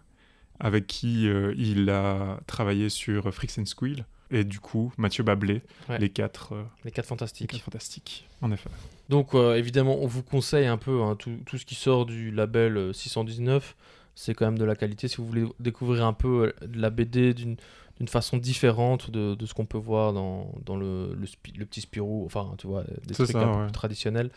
avec 0.59 0.87
qui 0.87 1.25
il 1.57 1.89
a 1.89 2.39
travaillé 2.47 2.89
sur 2.89 3.31
Freaks 3.33 3.59
and 3.59 3.65
Squeal. 3.65 4.05
Et 4.31 4.43
du 4.43 4.59
coup, 4.59 4.91
Mathieu 4.97 5.23
Bablé, 5.23 5.61
Ouais. 5.89 5.99
les 5.99 6.09
quatre, 6.09 6.53
euh, 6.53 6.63
Les 6.83 6.91
quatre 6.91 7.05
les 7.05 7.09
fantastiques. 7.09 7.51
quatre 7.51 7.61
fantastiques, 7.61 8.27
en 8.41 8.51
effet. 8.51 8.69
Donc 9.09 9.35
euh, 9.35 9.55
évidemment, 9.55 9.97
on 10.01 10.07
vous 10.07 10.23
conseille 10.23 10.65
un 10.65 10.77
peu 10.77 11.01
hein, 11.03 11.15
tout, 11.15 11.37
tout 11.45 11.57
ce 11.57 11.65
qui 11.65 11.75
sort 11.75 12.05
du 12.05 12.31
label 12.31 12.75
euh, 12.77 12.93
619. 12.93 13.75
C'est 14.15 14.33
quand 14.33 14.45
même 14.45 14.57
de 14.57 14.65
la 14.65 14.75
qualité. 14.75 15.07
Si 15.07 15.17
vous 15.17 15.25
voulez 15.27 15.45
découvrir 15.59 16.05
un 16.05 16.13
peu 16.13 16.53
euh, 16.63 16.67
de 16.67 16.79
la 16.79 16.89
BD 16.89 17.33
d'une 17.33 17.57
d'une 17.97 18.09
façon 18.09 18.35
différente 18.35 19.09
de, 19.09 19.35
de 19.35 19.45
ce 19.45 19.53
qu'on 19.53 19.65
peut 19.65 19.77
voir 19.77 20.11
dans, 20.11 20.51
dans 20.65 20.75
le, 20.75 21.13
le, 21.15 21.25
spi- 21.25 21.53
le 21.57 21.65
petit 21.65 21.79
Spirou, 21.79 22.25
enfin 22.25 22.53
tu 22.57 22.67
vois, 22.67 22.83
des 23.07 23.13
trucs 23.13 23.27
ça, 23.31 23.39
un 23.39 23.45
peu 23.53 23.57
ouais. 23.59 23.63
plus 23.67 23.71
traditionnels, 23.71 24.31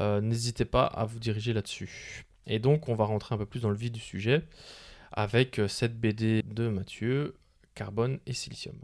euh, 0.00 0.20
n'hésitez 0.20 0.64
pas 0.64 0.84
à 0.84 1.06
vous 1.06 1.18
diriger 1.18 1.52
là-dessus. 1.52 2.24
Et 2.46 2.60
donc 2.60 2.88
on 2.88 2.94
va 2.94 3.04
rentrer 3.06 3.34
un 3.34 3.38
peu 3.38 3.46
plus 3.46 3.58
dans 3.62 3.70
le 3.70 3.74
vif 3.74 3.90
du 3.90 3.98
sujet 3.98 4.44
avec 5.10 5.58
euh, 5.58 5.66
cette 5.66 5.98
BD 5.98 6.44
de 6.44 6.68
Mathieu, 6.68 7.34
Carbone 7.74 8.20
et 8.26 8.32
Silicium. 8.32 8.76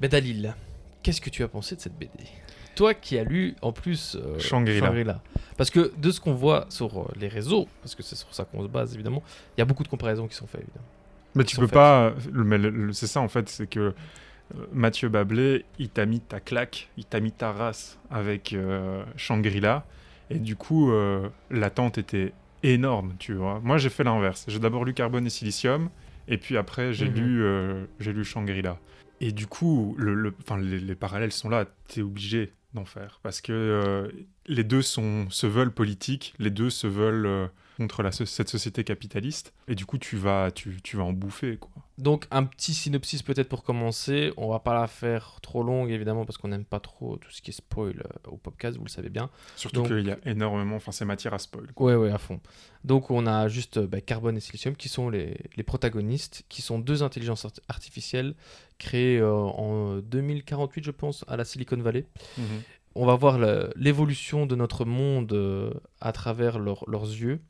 Mais 0.00 0.08
Dalil, 0.08 0.54
qu'est-ce 1.02 1.20
que 1.20 1.30
tu 1.30 1.42
as 1.42 1.48
pensé 1.48 1.76
de 1.76 1.80
cette 1.80 1.96
BD 1.98 2.10
Toi 2.74 2.94
qui 2.94 3.18
as 3.18 3.24
lu 3.24 3.54
en 3.62 3.72
plus 3.72 4.16
euh, 4.16 4.38
Shangri-La. 4.38 5.20
Parce 5.56 5.70
que 5.70 5.92
de 5.96 6.10
ce 6.10 6.20
qu'on 6.20 6.34
voit 6.34 6.66
sur 6.68 6.98
euh, 7.00 7.04
les 7.18 7.28
réseaux, 7.28 7.68
parce 7.82 7.94
que 7.94 8.02
c'est 8.02 8.16
sur 8.16 8.32
ça 8.34 8.44
qu'on 8.44 8.62
se 8.62 8.68
base 8.68 8.94
évidemment, 8.94 9.22
il 9.56 9.60
y 9.60 9.62
a 9.62 9.64
beaucoup 9.64 9.84
de 9.84 9.88
comparaisons 9.88 10.26
qui 10.26 10.34
sont 10.34 10.46
faites 10.46 10.62
évidemment. 10.62 10.84
Mais 11.36 11.44
Qui 11.44 11.54
tu 11.54 11.60
peux 11.60 11.66
faites. 11.66 11.74
pas. 11.74 12.12
le- 12.32 12.44
mais 12.44 12.58
le- 12.58 12.70
le- 12.70 12.92
c'est 12.92 13.06
ça 13.06 13.20
en 13.20 13.28
fait, 13.28 13.48
c'est 13.48 13.66
que 13.68 13.80
euh, 13.80 14.66
Mathieu 14.72 15.08
Bablé, 15.08 15.64
il 15.78 15.88
t'a 15.88 16.04
mis 16.06 16.20
ta 16.20 16.38
claque, 16.40 16.90
il 16.96 17.04
t'a 17.04 17.20
mis 17.20 17.32
ta 17.32 17.52
race 17.52 17.98
avec 18.10 18.52
euh, 18.52 19.02
Shangri-La. 19.16 19.84
Et 20.30 20.38
du 20.38 20.56
coup, 20.56 20.90
euh, 20.90 21.28
l'attente 21.50 21.98
était 21.98 22.32
énorme, 22.62 23.14
tu 23.18 23.34
vois. 23.34 23.60
Moi, 23.62 23.76
j'ai 23.78 23.90
fait 23.90 24.04
l'inverse. 24.04 24.44
J'ai 24.48 24.58
d'abord 24.58 24.84
lu 24.84 24.94
Carbone 24.94 25.26
et 25.26 25.30
Silicium, 25.30 25.90
et 26.28 26.38
puis 26.38 26.56
après, 26.56 26.92
j'ai 26.94 27.08
Mhm. 27.08 27.14
lu, 27.14 27.42
euh, 27.44 27.84
j'ai 28.00 28.12
lu 28.12 28.24
Shangri-La. 28.24 28.78
Et 29.20 29.32
du 29.32 29.46
coup, 29.46 29.96
les, 29.98 30.80
les 30.80 30.94
parallèles 30.94 31.32
sont 31.32 31.48
là, 31.48 31.66
t'es 31.88 32.02
obligé 32.02 32.52
d'en 32.74 32.84
faire. 32.84 33.20
Parce 33.22 33.40
que 33.40 33.52
euh, 33.52 34.10
les 34.46 34.64
deux 34.64 34.82
sont, 34.82 35.30
se 35.30 35.46
veulent 35.46 35.72
politiques, 35.72 36.34
les 36.38 36.50
deux 36.50 36.70
se 36.70 36.86
veulent 36.86 37.26
euh, 37.26 37.46
contre 37.76 38.08
cette 38.12 38.48
société 38.48 38.84
capitaliste. 38.84 39.54
Et 39.68 39.74
du 39.74 39.86
coup, 39.86 39.98
tu 39.98 40.16
vas, 40.16 40.50
tu, 40.50 40.80
tu 40.82 40.96
vas 40.96 41.04
en 41.04 41.12
bouffer, 41.12 41.56
quoi. 41.56 41.72
Donc 41.96 42.26
un 42.32 42.42
petit 42.42 42.74
synopsis 42.74 43.22
peut-être 43.22 43.48
pour 43.48 43.62
commencer. 43.62 44.32
On 44.36 44.48
va 44.48 44.58
pas 44.58 44.74
la 44.74 44.88
faire 44.88 45.38
trop 45.42 45.62
longue 45.62 45.90
évidemment 45.92 46.24
parce 46.24 46.38
qu'on 46.38 46.48
n'aime 46.48 46.64
pas 46.64 46.80
trop 46.80 47.16
tout 47.18 47.30
ce 47.30 47.40
qui 47.40 47.50
est 47.50 47.54
spoil 47.54 48.02
euh, 48.04 48.30
au 48.30 48.36
podcast, 48.36 48.76
vous 48.76 48.84
le 48.84 48.90
savez 48.90 49.10
bien. 49.10 49.30
Surtout 49.54 49.82
Donc- 49.82 49.86
qu'il 49.88 50.06
y 50.06 50.10
a 50.10 50.18
énormément, 50.26 50.74
enfin, 50.74 50.90
c'est 50.90 51.04
matière 51.04 51.34
à 51.34 51.38
spoil. 51.38 51.68
quoi. 51.72 51.86
Ouais 51.86 51.94
ouais 51.94 52.10
à 52.10 52.18
fond. 52.18 52.40
Donc 52.82 53.12
on 53.12 53.26
a 53.28 53.46
juste 53.46 53.76
euh, 53.76 53.86
bah, 53.86 54.00
Carbone 54.00 54.36
et 54.36 54.40
Silicium 54.40 54.74
qui 54.74 54.88
sont 54.88 55.08
les, 55.08 55.36
les 55.56 55.62
protagonistes, 55.62 56.44
qui 56.48 56.62
sont 56.62 56.80
deux 56.80 57.04
intelligences 57.04 57.44
art- 57.44 57.52
artificielles 57.68 58.34
créées 58.78 59.18
euh, 59.20 59.32
en 59.32 59.98
2048 59.98 60.82
je 60.84 60.90
pense 60.90 61.24
à 61.28 61.36
la 61.36 61.44
Silicon 61.44 61.76
Valley. 61.76 62.06
on 62.96 63.06
va 63.06 63.14
voir 63.14 63.38
l'évolution 63.76 64.46
de 64.46 64.56
notre 64.56 64.84
monde 64.84 65.32
euh, 65.32 65.72
à 66.00 66.10
travers 66.10 66.58
leur- 66.58 66.82
leurs 66.88 67.04
yeux. 67.06 67.40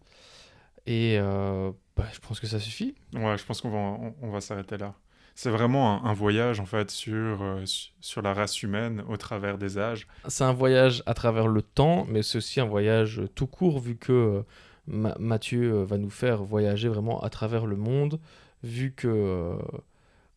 Et 0.87 1.17
euh, 1.19 1.73
bah, 1.97 2.07
je 2.13 2.19
pense 2.21 2.41
que 2.41 2.47
ça 2.47 2.59
suffit. 2.61 2.95
Ouais, 3.15 3.39
je 3.39 3.45
pense 3.45 3.61
qu'on 3.61 3.71
va, 3.71 3.79
on, 3.79 4.15
on 4.23 4.31
va 4.31 4.41
s'arrêter 4.41 4.77
là. 4.79 4.95
C'est 5.37 5.51
vraiment 5.51 6.05
un, 6.05 6.11
un 6.11 6.13
voyage, 6.15 6.61
en 6.61 6.67
fait, 6.67 6.91
sur, 6.93 7.43
euh, 7.43 7.67
su- 7.67 7.91
sur 8.01 8.23
la 8.23 8.35
race 8.35 8.63
humaine 8.63 9.03
au 9.09 9.17
travers 9.17 9.59
des 9.59 9.79
âges. 9.79 10.07
C'est 10.29 10.45
un 10.45 10.53
voyage 10.53 11.03
à 11.07 11.15
travers 11.15 11.49
le 11.49 11.61
temps, 11.63 12.05
mais 12.09 12.23
c'est 12.23 12.39
aussi 12.39 12.61
un 12.61 12.67
voyage 12.67 13.21
tout 13.35 13.47
court, 13.49 13.81
vu 13.81 13.97
que 13.97 14.13
euh, 14.13 14.43
Ma- 14.87 15.17
Mathieu 15.19 15.73
euh, 15.73 15.85
va 15.85 15.99
nous 15.99 16.11
faire 16.11 16.45
voyager 16.45 16.89
vraiment 16.89 17.21
à 17.23 17.31
travers 17.31 17.67
le 17.67 17.75
monde, 17.77 18.21
vu 18.63 18.93
que 18.93 19.09
euh, 19.09 19.57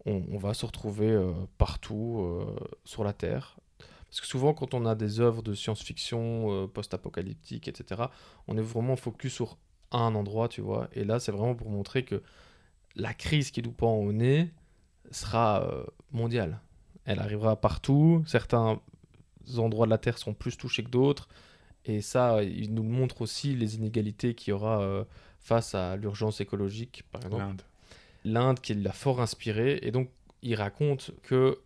on, 0.06 0.24
on 0.32 0.38
va 0.40 0.54
se 0.56 0.66
retrouver 0.66 1.16
partout 1.58 2.40
sur 2.86 3.04
la 3.04 3.14
Terre. 3.14 3.58
Parce 4.10 4.22
que 4.22 4.28
souvent, 4.28 4.54
quand 4.54 4.74
on 4.74 4.86
a 4.86 4.96
des 4.96 5.20
œuvres 5.20 5.42
de 5.44 5.54
science-fiction 5.54 6.68
post-apocalyptique, 6.74 7.68
etc., 7.68 8.04
on 8.48 8.58
est 8.58 8.62
vraiment 8.62 8.96
focus 8.96 9.34
sur 9.34 9.58
un 9.92 10.16
endroit, 10.16 10.48
tu 10.48 10.62
vois. 10.62 10.90
Et 10.94 11.04
là, 11.04 11.20
c'est 11.20 11.32
vraiment 11.32 11.56
pour 11.56 11.70
montrer 11.70 12.04
que 12.04 12.22
la 12.96 13.14
crise 13.14 13.52
qui 13.52 13.62
nous 13.62 13.72
pend 13.72 13.96
au 13.96 14.12
nez 14.12 14.52
sera 15.12 15.64
euh, 15.64 15.84
mondiale. 16.12 16.60
elle 17.06 17.20
arrivera 17.20 17.56
partout. 17.56 18.24
Certains 18.26 18.82
endroits 19.58 19.86
de 19.86 19.92
la 19.92 19.98
Terre 19.98 20.18
sont 20.18 20.34
plus 20.34 20.58
touchés 20.58 20.84
que 20.84 20.90
d'autres. 20.90 21.28
Et 21.86 22.02
ça, 22.02 22.44
il 22.44 22.74
nous 22.74 22.84
montre 22.84 23.22
aussi 23.22 23.56
les 23.56 23.76
inégalités 23.76 24.36
qu'il 24.36 24.52
y 24.52 24.54
aura 24.54 24.82
euh, 24.82 25.06
face 25.40 25.74
à 25.74 25.96
l'urgence 25.96 26.42
écologique, 26.42 27.04
par 27.12 27.24
exemple. 27.24 27.44
L'Inde. 27.44 27.62
L'Inde 28.26 28.60
qui 28.60 28.74
l'a 28.74 28.92
fort 28.92 29.22
inspiré. 29.22 29.80
Et 29.84 29.92
donc, 29.92 30.10
il 30.42 30.56
raconte 30.56 31.12
que 31.24 31.60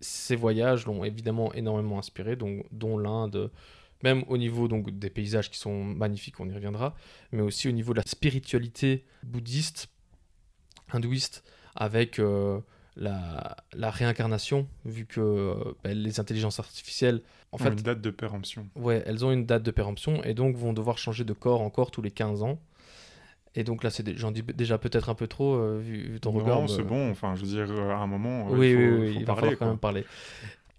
ces 0.00 0.36
voyages 0.36 0.86
l'ont 0.86 1.04
évidemment 1.04 1.52
énormément 1.54 1.98
inspiré, 1.98 2.36
donc, 2.36 2.66
dont 2.70 2.98
l'Inde, 2.98 3.50
même 4.02 4.24
au 4.28 4.36
niveau 4.36 4.68
donc, 4.68 4.90
des 4.90 5.10
paysages 5.10 5.50
qui 5.50 5.58
sont 5.58 5.84
magnifiques, 5.84 6.40
on 6.40 6.48
y 6.48 6.54
reviendra, 6.54 6.94
mais 7.32 7.42
aussi 7.42 7.68
au 7.68 7.72
niveau 7.72 7.92
de 7.92 7.98
la 7.98 8.04
spiritualité 8.06 9.04
bouddhiste, 9.22 9.88
hindouiste, 10.92 11.44
avec 11.74 12.18
euh, 12.18 12.60
la, 12.96 13.56
la 13.72 13.90
réincarnation, 13.90 14.68
vu 14.84 15.06
que 15.06 15.20
euh, 15.20 15.54
ben, 15.84 15.96
les 15.96 16.20
intelligences 16.20 16.58
artificielles, 16.58 17.22
en 17.52 17.58
fait, 17.58 17.68
une 17.70 17.76
date 17.76 18.00
de 18.00 18.10
péremption. 18.10 18.68
Ouais, 18.76 19.02
elles 19.06 19.24
ont 19.24 19.32
une 19.32 19.46
date 19.46 19.62
de 19.62 19.70
péremption 19.70 20.22
et 20.24 20.34
donc 20.34 20.56
vont 20.56 20.72
devoir 20.72 20.98
changer 20.98 21.24
de 21.24 21.32
corps 21.32 21.60
encore 21.60 21.90
tous 21.90 22.02
les 22.02 22.10
15 22.10 22.42
ans. 22.42 22.60
Et 23.56 23.64
donc 23.64 23.82
là, 23.82 23.90
c'est 23.90 24.16
j'en 24.16 24.30
dis 24.30 24.42
déjà 24.42 24.78
peut-être 24.78 25.08
un 25.08 25.16
peu 25.16 25.26
trop 25.26 25.56
euh, 25.56 25.80
vu, 25.80 26.20
ton 26.20 26.30
regard. 26.30 26.60
non, 26.60 26.68
c'est 26.68 26.84
me- 26.84 26.88
bon. 26.88 27.10
Enfin, 27.10 27.34
je 27.34 27.44
veux 27.44 27.48
dire, 27.48 27.66
euh, 27.68 27.90
à 27.90 27.96
un 27.96 28.06
moment, 28.06 28.48
euh, 28.48 28.56
Oui, 28.56 28.68
il 28.68 28.74
faut, 28.74 28.78
oui, 28.80 28.88
oui, 29.08 29.14
faut 29.14 29.20
il 29.20 29.24
va 29.26 29.34
falloir 29.34 29.58
quand 29.58 29.66
même 29.66 29.78
parler. 29.78 30.04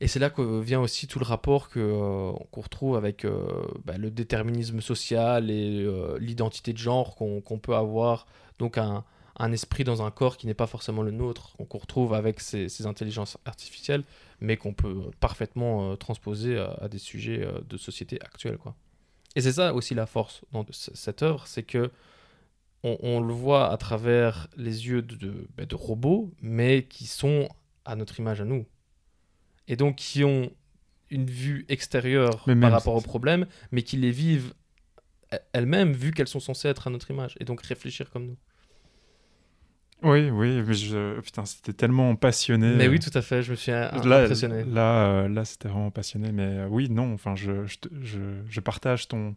Et 0.02 0.08
c'est 0.08 0.18
là 0.18 0.32
que 0.32 0.60
vient 0.60 0.82
aussi 0.82 1.06
tout 1.06 1.20
le 1.20 1.26
rapport 1.26 1.70
que, 1.70 1.80
euh, 1.80 2.32
qu'on 2.50 2.62
retrouve 2.62 2.98
avec 2.98 3.24
euh, 3.24 3.48
bah, 3.86 4.00
le 4.00 4.10
déterminisme 4.10 4.82
social 4.82 5.52
et 5.52 5.84
euh, 5.84 6.18
l'identité 6.20 6.74
de 6.74 6.80
genre 6.80 7.16
qu'on, 7.16 7.60
peut 7.60 7.76
avoir. 7.76 8.26
Donc 8.58 8.80
un, 8.80 9.06
un 9.38 9.52
esprit 9.52 9.84
dans 9.84 10.02
un 10.02 10.10
corps 10.10 10.38
qui 10.38 10.48
n'est 10.48 10.56
pas 10.56 10.66
forcément 10.66 11.04
le 11.04 11.12
nôtre, 11.12 11.56
qu'on 11.70 11.78
retrouve 11.78 12.16
avec 12.16 12.40
ces, 12.40 12.68
ces 12.68 12.88
intelligences 12.88 13.38
artificielles, 13.46 14.04
mais 14.40 14.58
qu'on 14.58 14.74
peut 14.74 15.12
parfaitement 15.20 15.96
transposer 15.98 16.58
à, 16.58 16.88
des 16.90 16.98
sujets 16.98 17.48
de 17.70 17.78
société 17.78 18.20
actuelle. 18.24 18.58
Quoi. 18.58 18.74
Et 19.36 19.42
c'est 19.42 19.54
ça 19.54 19.72
aussi 19.72 19.94
la 19.94 20.08
force 20.08 20.42
dans 20.52 20.66
cette 20.72 21.22
œuvre, 21.22 21.46
c'est 21.46 21.64
que 21.64 21.92
on, 22.84 23.22
le 23.22 23.34
voit 23.34 23.72
à 23.72 23.78
travers 23.78 24.48
les 24.58 24.88
yeux 24.88 25.06
bah, 25.56 25.66
de 25.68 25.76
robots, 25.76 26.32
mais 26.42 26.86
qui 26.86 27.06
sont 27.06 27.48
à 27.86 27.96
notre 27.96 28.20
image 28.20 28.42
à 28.42 28.46
nous. 28.46 28.66
Et 29.68 29.76
donc 29.76 29.96
qui 29.96 30.24
ont 30.24 30.52
une 31.10 31.26
vue 31.26 31.66
extérieure 31.70 32.44
Mais 32.48 32.56
par 32.56 32.72
rapport 32.72 32.96
aux 32.96 33.02
problèmes, 33.02 33.46
mais 33.72 33.84
qui 33.84 33.98
les 33.98 34.12
vivent 34.12 34.54
e- 35.34 35.38
elles-mêmes, 35.54 35.94
vu 35.94 36.12
qu'elles 36.12 36.28
sont 36.28 36.40
censées 36.40 36.68
être 36.70 36.88
à 36.88 36.90
notre 36.90 37.12
image, 37.12 37.36
et 37.40 37.46
donc 37.46 37.62
réfléchir 37.62 38.10
comme 38.10 38.26
nous. 38.28 38.38
Oui, 40.04 40.32
oui, 40.32 40.64
mais 40.66 40.74
je... 40.74 41.20
putain, 41.20 41.46
c'était 41.46 41.74
tellement 41.74 42.16
passionné. 42.16 42.76
Mais 42.76 42.88
oui, 42.88 43.00
tout 43.00 43.16
à 43.16 43.22
fait, 43.22 43.44
je 43.44 43.52
me 43.52 43.56
suis 43.56 43.72
euh, 43.72 43.88
là, 44.04 44.24
impressionné. 44.24 44.64
Là, 44.64 45.06
euh, 45.06 45.28
là 45.28 45.46
c'était 45.46 45.68
vraiment 45.68 45.92
passionné. 45.92 46.32
Mais 46.32 46.44
euh, 46.44 46.68
oui, 46.68 46.90
non, 46.90 47.14
enfin, 47.14 47.36
je, 47.36 47.66
je, 47.68 47.76
je, 48.02 48.20
je 48.50 48.60
partage 48.62 49.08
ton, 49.08 49.36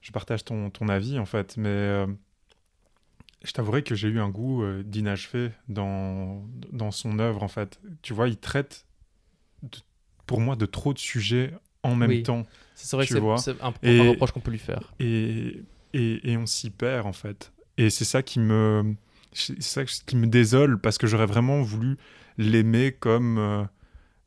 je 0.00 0.12
partage 0.12 0.44
ton, 0.44 0.70
ton 0.70 0.88
avis 0.88 1.18
en 1.18 1.26
fait. 1.26 1.58
Mais 1.58 1.68
euh, 1.68 2.06
je 3.44 3.52
t'avouerai 3.52 3.82
que 3.82 3.94
j'ai 3.94 4.08
eu 4.08 4.18
un 4.18 4.30
goût 4.30 4.64
d'inachevé 4.82 5.50
dans, 5.68 6.42
dans 6.72 6.90
son 6.90 7.18
œuvre 7.18 7.42
en 7.42 7.48
fait. 7.48 7.78
Tu 8.00 8.14
vois, 8.14 8.28
il 8.28 8.38
traite, 8.38 8.85
pour 10.26 10.40
moi, 10.40 10.56
de 10.56 10.66
trop 10.66 10.92
de 10.92 10.98
sujets 10.98 11.52
en 11.82 11.94
même 11.94 12.08
Oui. 12.10 12.22
temps. 12.22 12.44
C'est 12.74 12.96
vrai 12.96 13.06
tu 13.06 13.14
que 13.14 13.20
c'est- 13.38 13.60
un, 13.62 13.72
Et- 13.82 14.00
un 14.00 14.10
reproche 14.10 14.32
qu'on 14.32 14.40
peut 14.40 14.50
lui 14.50 14.58
faire. 14.58 14.92
et, 15.00 15.62
et, 15.94 16.32
et 16.32 16.36
on 16.36 16.46
s'y 16.46 16.70
perd 16.70 17.06
en 17.06 17.12
fait. 17.12 17.52
Et 17.78 17.90
c'est 17.90 18.04
ça 18.04 18.22
qui 18.22 18.40
me, 18.40 18.94
c'est 19.32 19.62
ça 19.62 19.84
qui 19.84 20.16
me 20.16 20.26
désole 20.26 20.78
parce 20.80 20.98
que 20.98 21.06
j'aurais 21.06 21.26
vraiment 21.26 21.62
voulu 21.62 21.96
l'aimer 22.38 22.92
comme, 22.92 23.38
euh, 23.38 23.64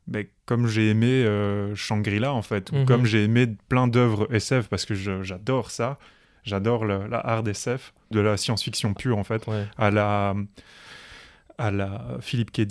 ben, 0.06 0.26
comme 0.46 0.66
j'ai 0.66 0.88
aimé 0.90 1.06
euh, 1.24 1.74
Shangri-La 1.76 2.32
en 2.32 2.42
fait, 2.42 2.72
Mhm. 2.72 2.82
ou 2.82 2.84
comme 2.86 3.04
j'ai 3.06 3.22
aimé 3.24 3.46
plein 3.68 3.86
d'œuvres 3.88 4.26
SF 4.34 4.68
parce 4.68 4.84
que 4.86 4.94
j'adore 4.94 5.70
ça. 5.70 5.98
J'adore 6.42 6.86
la 6.86 7.18
hard 7.18 7.46
SF, 7.48 7.92
de 8.10 8.18
la 8.20 8.36
science-fiction 8.38 8.94
pure 8.94 9.18
en 9.18 9.24
fait, 9.24 9.46
Ouais. 9.46 9.66
à 9.76 9.90
la, 9.90 10.34
à 11.58 11.70
la 11.70 12.16
Philippe 12.20 12.50
K. 12.50 12.62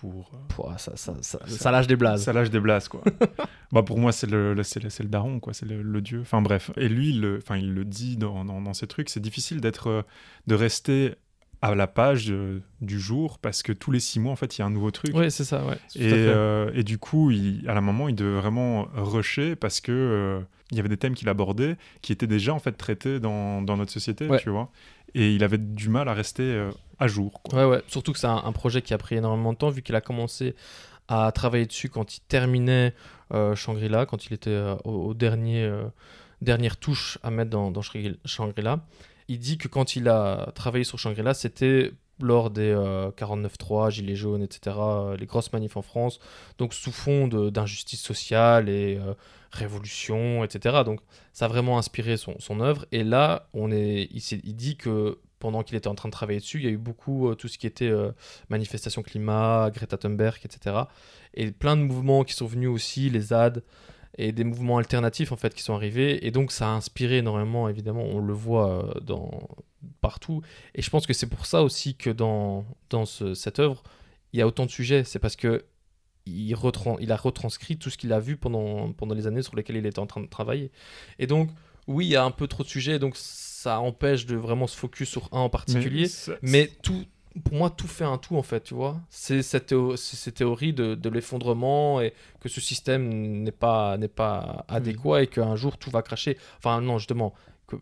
Pour 0.00 0.30
euh, 0.34 0.36
Pouah, 0.48 0.78
ça, 0.78 0.92
ça, 0.96 1.14
ça, 1.22 1.38
Ça- 1.46 1.48
ça 1.48 1.70
lâche 1.70 1.86
des 1.86 1.96
blazes. 1.96 2.22
ça 2.22 2.32
lâche 2.32 2.50
des 2.50 2.60
blases, 2.60 2.88
quoi. 2.88 3.02
bah, 3.72 3.82
pour 3.82 3.98
moi, 3.98 4.12
c'est 4.12 4.28
le, 4.30 4.54
le- 4.54 4.62
c'est 4.62 4.82
le, 4.82 4.90
c'est 4.90 5.02
le 5.02 5.08
daron, 5.08 5.40
quoi. 5.40 5.52
C'est 5.54 5.66
le, 5.66 5.82
le 5.82 6.00
dieu. 6.00 6.20
Enfin, 6.20 6.40
bref. 6.42 6.70
Et 6.76 6.88
lui, 6.88 7.10
il 7.10 7.20
le, 7.20 7.40
il 7.56 7.74
le 7.74 7.84
dit 7.84 8.16
dans, 8.16 8.44
dans, 8.44 8.60
dans 8.60 8.74
ses 8.74 8.86
trucs. 8.86 9.08
C'est 9.08 9.20
difficile 9.20 9.60
d'être, 9.60 9.88
euh, 9.88 10.02
de 10.46 10.54
rester 10.54 11.14
à 11.60 11.74
la 11.74 11.88
page 11.88 12.30
euh, 12.30 12.60
du 12.80 13.00
jour 13.00 13.38
parce 13.38 13.64
que 13.64 13.72
tous 13.72 13.90
les 13.90 13.98
six 13.98 14.20
mois, 14.20 14.30
en 14.32 14.36
fait, 14.36 14.56
il 14.56 14.60
y 14.60 14.62
a 14.62 14.66
un 14.66 14.70
nouveau 14.70 14.92
truc. 14.92 15.10
Oui, 15.16 15.28
c'est 15.30 15.42
ça, 15.44 15.64
ouais. 15.64 15.76
Et, 15.96 16.12
euh, 16.12 16.70
et 16.74 16.84
du 16.84 16.98
coup, 16.98 17.32
il, 17.32 17.68
à 17.68 17.74
la 17.74 17.80
moment, 17.80 18.08
il 18.08 18.14
devait 18.14 18.38
vraiment 18.40 18.86
rusher 18.94 19.56
parce 19.56 19.80
que 19.80 19.90
euh, 19.90 20.40
il 20.70 20.76
y 20.76 20.80
avait 20.80 20.88
des 20.88 20.96
thèmes 20.98 21.14
qu'il 21.14 21.28
abordait 21.28 21.76
qui 22.02 22.12
étaient 22.12 22.28
déjà 22.28 22.54
en 22.54 22.60
fait 22.60 22.72
traités 22.72 23.18
dans, 23.18 23.62
dans 23.62 23.76
notre 23.76 23.90
société, 23.90 24.28
Ouais. 24.28 24.38
tu 24.38 24.50
vois. 24.50 24.70
Et 25.14 25.34
il 25.34 25.42
avait 25.42 25.58
du 25.58 25.88
mal 25.88 26.08
à 26.08 26.14
rester 26.14 26.42
à 26.98 27.06
jour. 27.08 27.40
Surtout 27.86 28.12
que 28.12 28.18
c'est 28.18 28.26
un, 28.26 28.52
projet 28.52 28.82
qui 28.82 28.94
a 28.94 28.98
pris 28.98 29.16
énormément 29.16 29.52
de 29.52 29.58
temps, 29.58 29.70
vu 29.70 29.82
qu'il 29.82 29.94
a 29.94 30.00
commencé 30.00 30.54
à 31.08 31.30
travailler 31.32 31.66
dessus 31.66 31.88
quand 31.88 32.16
il 32.16 32.20
terminait 32.20 32.94
euh, 33.32 33.54
Shangri-La, 33.54 34.04
quand 34.06 34.26
il 34.26 34.32
était 34.34 34.50
euh, 34.50 34.74
au, 34.84 35.08
au 35.08 35.14
dernier, 35.14 35.62
euh, 35.64 35.84
dernière 36.42 36.76
touche 36.76 37.18
à 37.22 37.30
mettre 37.30 37.50
dans, 37.50 37.70
dans 37.70 37.80
Shangri- 37.82 38.18
Shangri-La. 38.24 38.80
Il 39.28 39.38
dit 39.38 39.58
que 39.58 39.68
quand 39.68 39.96
il 39.96 40.08
a 40.08 40.50
travaillé 40.54 40.84
sur 40.84 40.98
Shangri-La, 40.98 41.34
c'était 41.34 41.92
lors 42.20 42.50
des 42.50 42.72
euh, 42.72 43.10
49.3, 43.12 43.90
Gilets 43.90 44.16
jaunes, 44.16 44.42
etc., 44.42 44.76
les 45.18 45.26
grosses 45.26 45.52
manifs 45.52 45.76
en 45.76 45.82
France, 45.82 46.18
donc 46.58 46.74
sous 46.74 46.90
fond 46.92 47.28
d'injustice 47.28 48.02
sociale 48.02 48.68
et 48.68 48.98
révolution, 49.52 50.44
etc. 50.44 50.78
Donc 50.84 51.00
ça 51.32 51.44
a 51.46 51.48
vraiment 51.48 51.78
inspiré 51.78 52.16
son, 52.16 52.60
œuvre. 52.60 52.86
Et 52.92 53.04
là, 53.04 53.48
on 53.54 53.70
est, 53.70 54.08
il, 54.12 54.20
s'est- 54.20 54.40
il 54.44 54.56
dit 54.56 54.76
que 54.76 55.18
pendant 55.38 55.62
qu'il 55.62 55.76
était 55.76 55.88
en 55.88 55.94
train 55.94 56.08
de 56.08 56.12
travailler 56.12 56.40
dessus, 56.40 56.58
il 56.58 56.64
y 56.64 56.68
a 56.68 56.70
eu 56.70 56.78
beaucoup 56.78 57.28
euh, 57.28 57.34
tout 57.34 57.48
ce 57.48 57.58
qui 57.58 57.66
était 57.66 57.88
euh, 57.88 58.12
manifestation 58.48 59.02
climat, 59.02 59.70
Greta 59.72 59.96
Thunberg, 59.98 60.38
etc. 60.44 60.76
Et 61.34 61.50
plein 61.52 61.76
de 61.76 61.82
mouvements 61.82 62.24
qui 62.24 62.34
sont 62.34 62.46
venus 62.46 62.68
aussi, 62.68 63.10
les 63.10 63.20
ZAD, 63.20 63.62
et 64.20 64.32
des 64.32 64.42
mouvements 64.44 64.78
alternatifs 64.78 65.30
en 65.32 65.36
fait 65.36 65.54
qui 65.54 65.62
sont 65.62 65.74
arrivés. 65.74 66.26
Et 66.26 66.30
donc 66.30 66.50
ça 66.52 66.66
a 66.68 66.70
inspiré 66.70 67.18
énormément, 67.18 67.68
évidemment, 67.68 68.02
on 68.02 68.18
le 68.20 68.32
voit 68.32 68.84
euh, 68.84 68.92
partout. 70.00 70.42
Et 70.74 70.82
je 70.82 70.90
pense 70.90 71.06
que 71.06 71.12
c'est 71.12 71.26
pour 71.28 71.46
ça 71.46 71.62
aussi 71.62 71.94
que 71.94 72.10
dans, 72.10 72.64
dans 72.90 73.04
ce- 73.06 73.34
cette 73.34 73.58
œuvre, 73.58 73.82
il 74.32 74.38
y 74.38 74.42
a 74.42 74.46
autant 74.46 74.66
de 74.66 74.70
sujets. 74.70 75.04
C'est 75.04 75.18
parce 75.18 75.36
que 75.36 75.64
il, 76.26 76.52
a 76.52 77.16
retranscrit 77.16 77.78
tout 77.78 77.88
ce 77.90 77.96
qu'il 77.96 78.12
a 78.12 78.20
vu 78.20 78.36
pendant, 78.36 78.92
pendant 78.92 79.14
les 79.14 79.26
années 79.26 79.42
sur 79.42 79.56
lesquelles 79.56 79.76
il 79.76 79.86
était 79.86 79.98
en 79.98 80.06
train 80.06 80.20
de 80.20 80.26
travailler. 80.26 80.70
Et 81.18 81.26
donc, 81.26 81.50
oui, 81.86 82.06
il 82.06 82.10
y 82.10 82.16
a 82.16 82.24
un 82.24 82.30
peu 82.30 82.46
trop 82.48 82.62
de 82.64 82.68
sujets, 82.68 82.98
ça 83.62 83.80
empêche 83.80 84.24
de 84.26 84.36
vraiment 84.36 84.66
se 84.66 84.76
focus 84.76 85.08
sur 85.08 85.28
un 85.32 85.40
en 85.40 85.48
particulier. 85.50 86.06
ça- 86.08 86.32
Mais 86.42 86.70
tout, 86.82 87.04
pour 87.44 87.54
moi, 87.54 87.70
tout 87.70 87.88
fait 87.88 88.04
un 88.04 88.16
tout, 88.18 88.36
en 88.36 88.42
fait, 88.42 88.62
tu 88.64 88.74
vois. 88.74 89.00
C'est 89.10 89.42
cette, 89.42 89.66
théo- 89.66 89.96
cette 89.96 90.34
théorie 90.34 90.72
de, 90.72 90.94
de 90.94 91.08
l'effondrement 91.08 92.00
et 92.00 92.12
que 92.40 92.48
ce 92.48 92.60
système 92.60 93.08
n'est 93.42 93.50
pas, 93.52 93.96
pas 94.14 94.64
adéquat 94.68 95.22
et 95.22 95.26
qu'un 95.26 95.56
jour 95.56 95.76
tout 95.78 95.90
va 95.90 96.02
cracher. 96.02 96.36
Enfin, 96.58 96.80
non, 96.80 96.98
justement, 96.98 97.34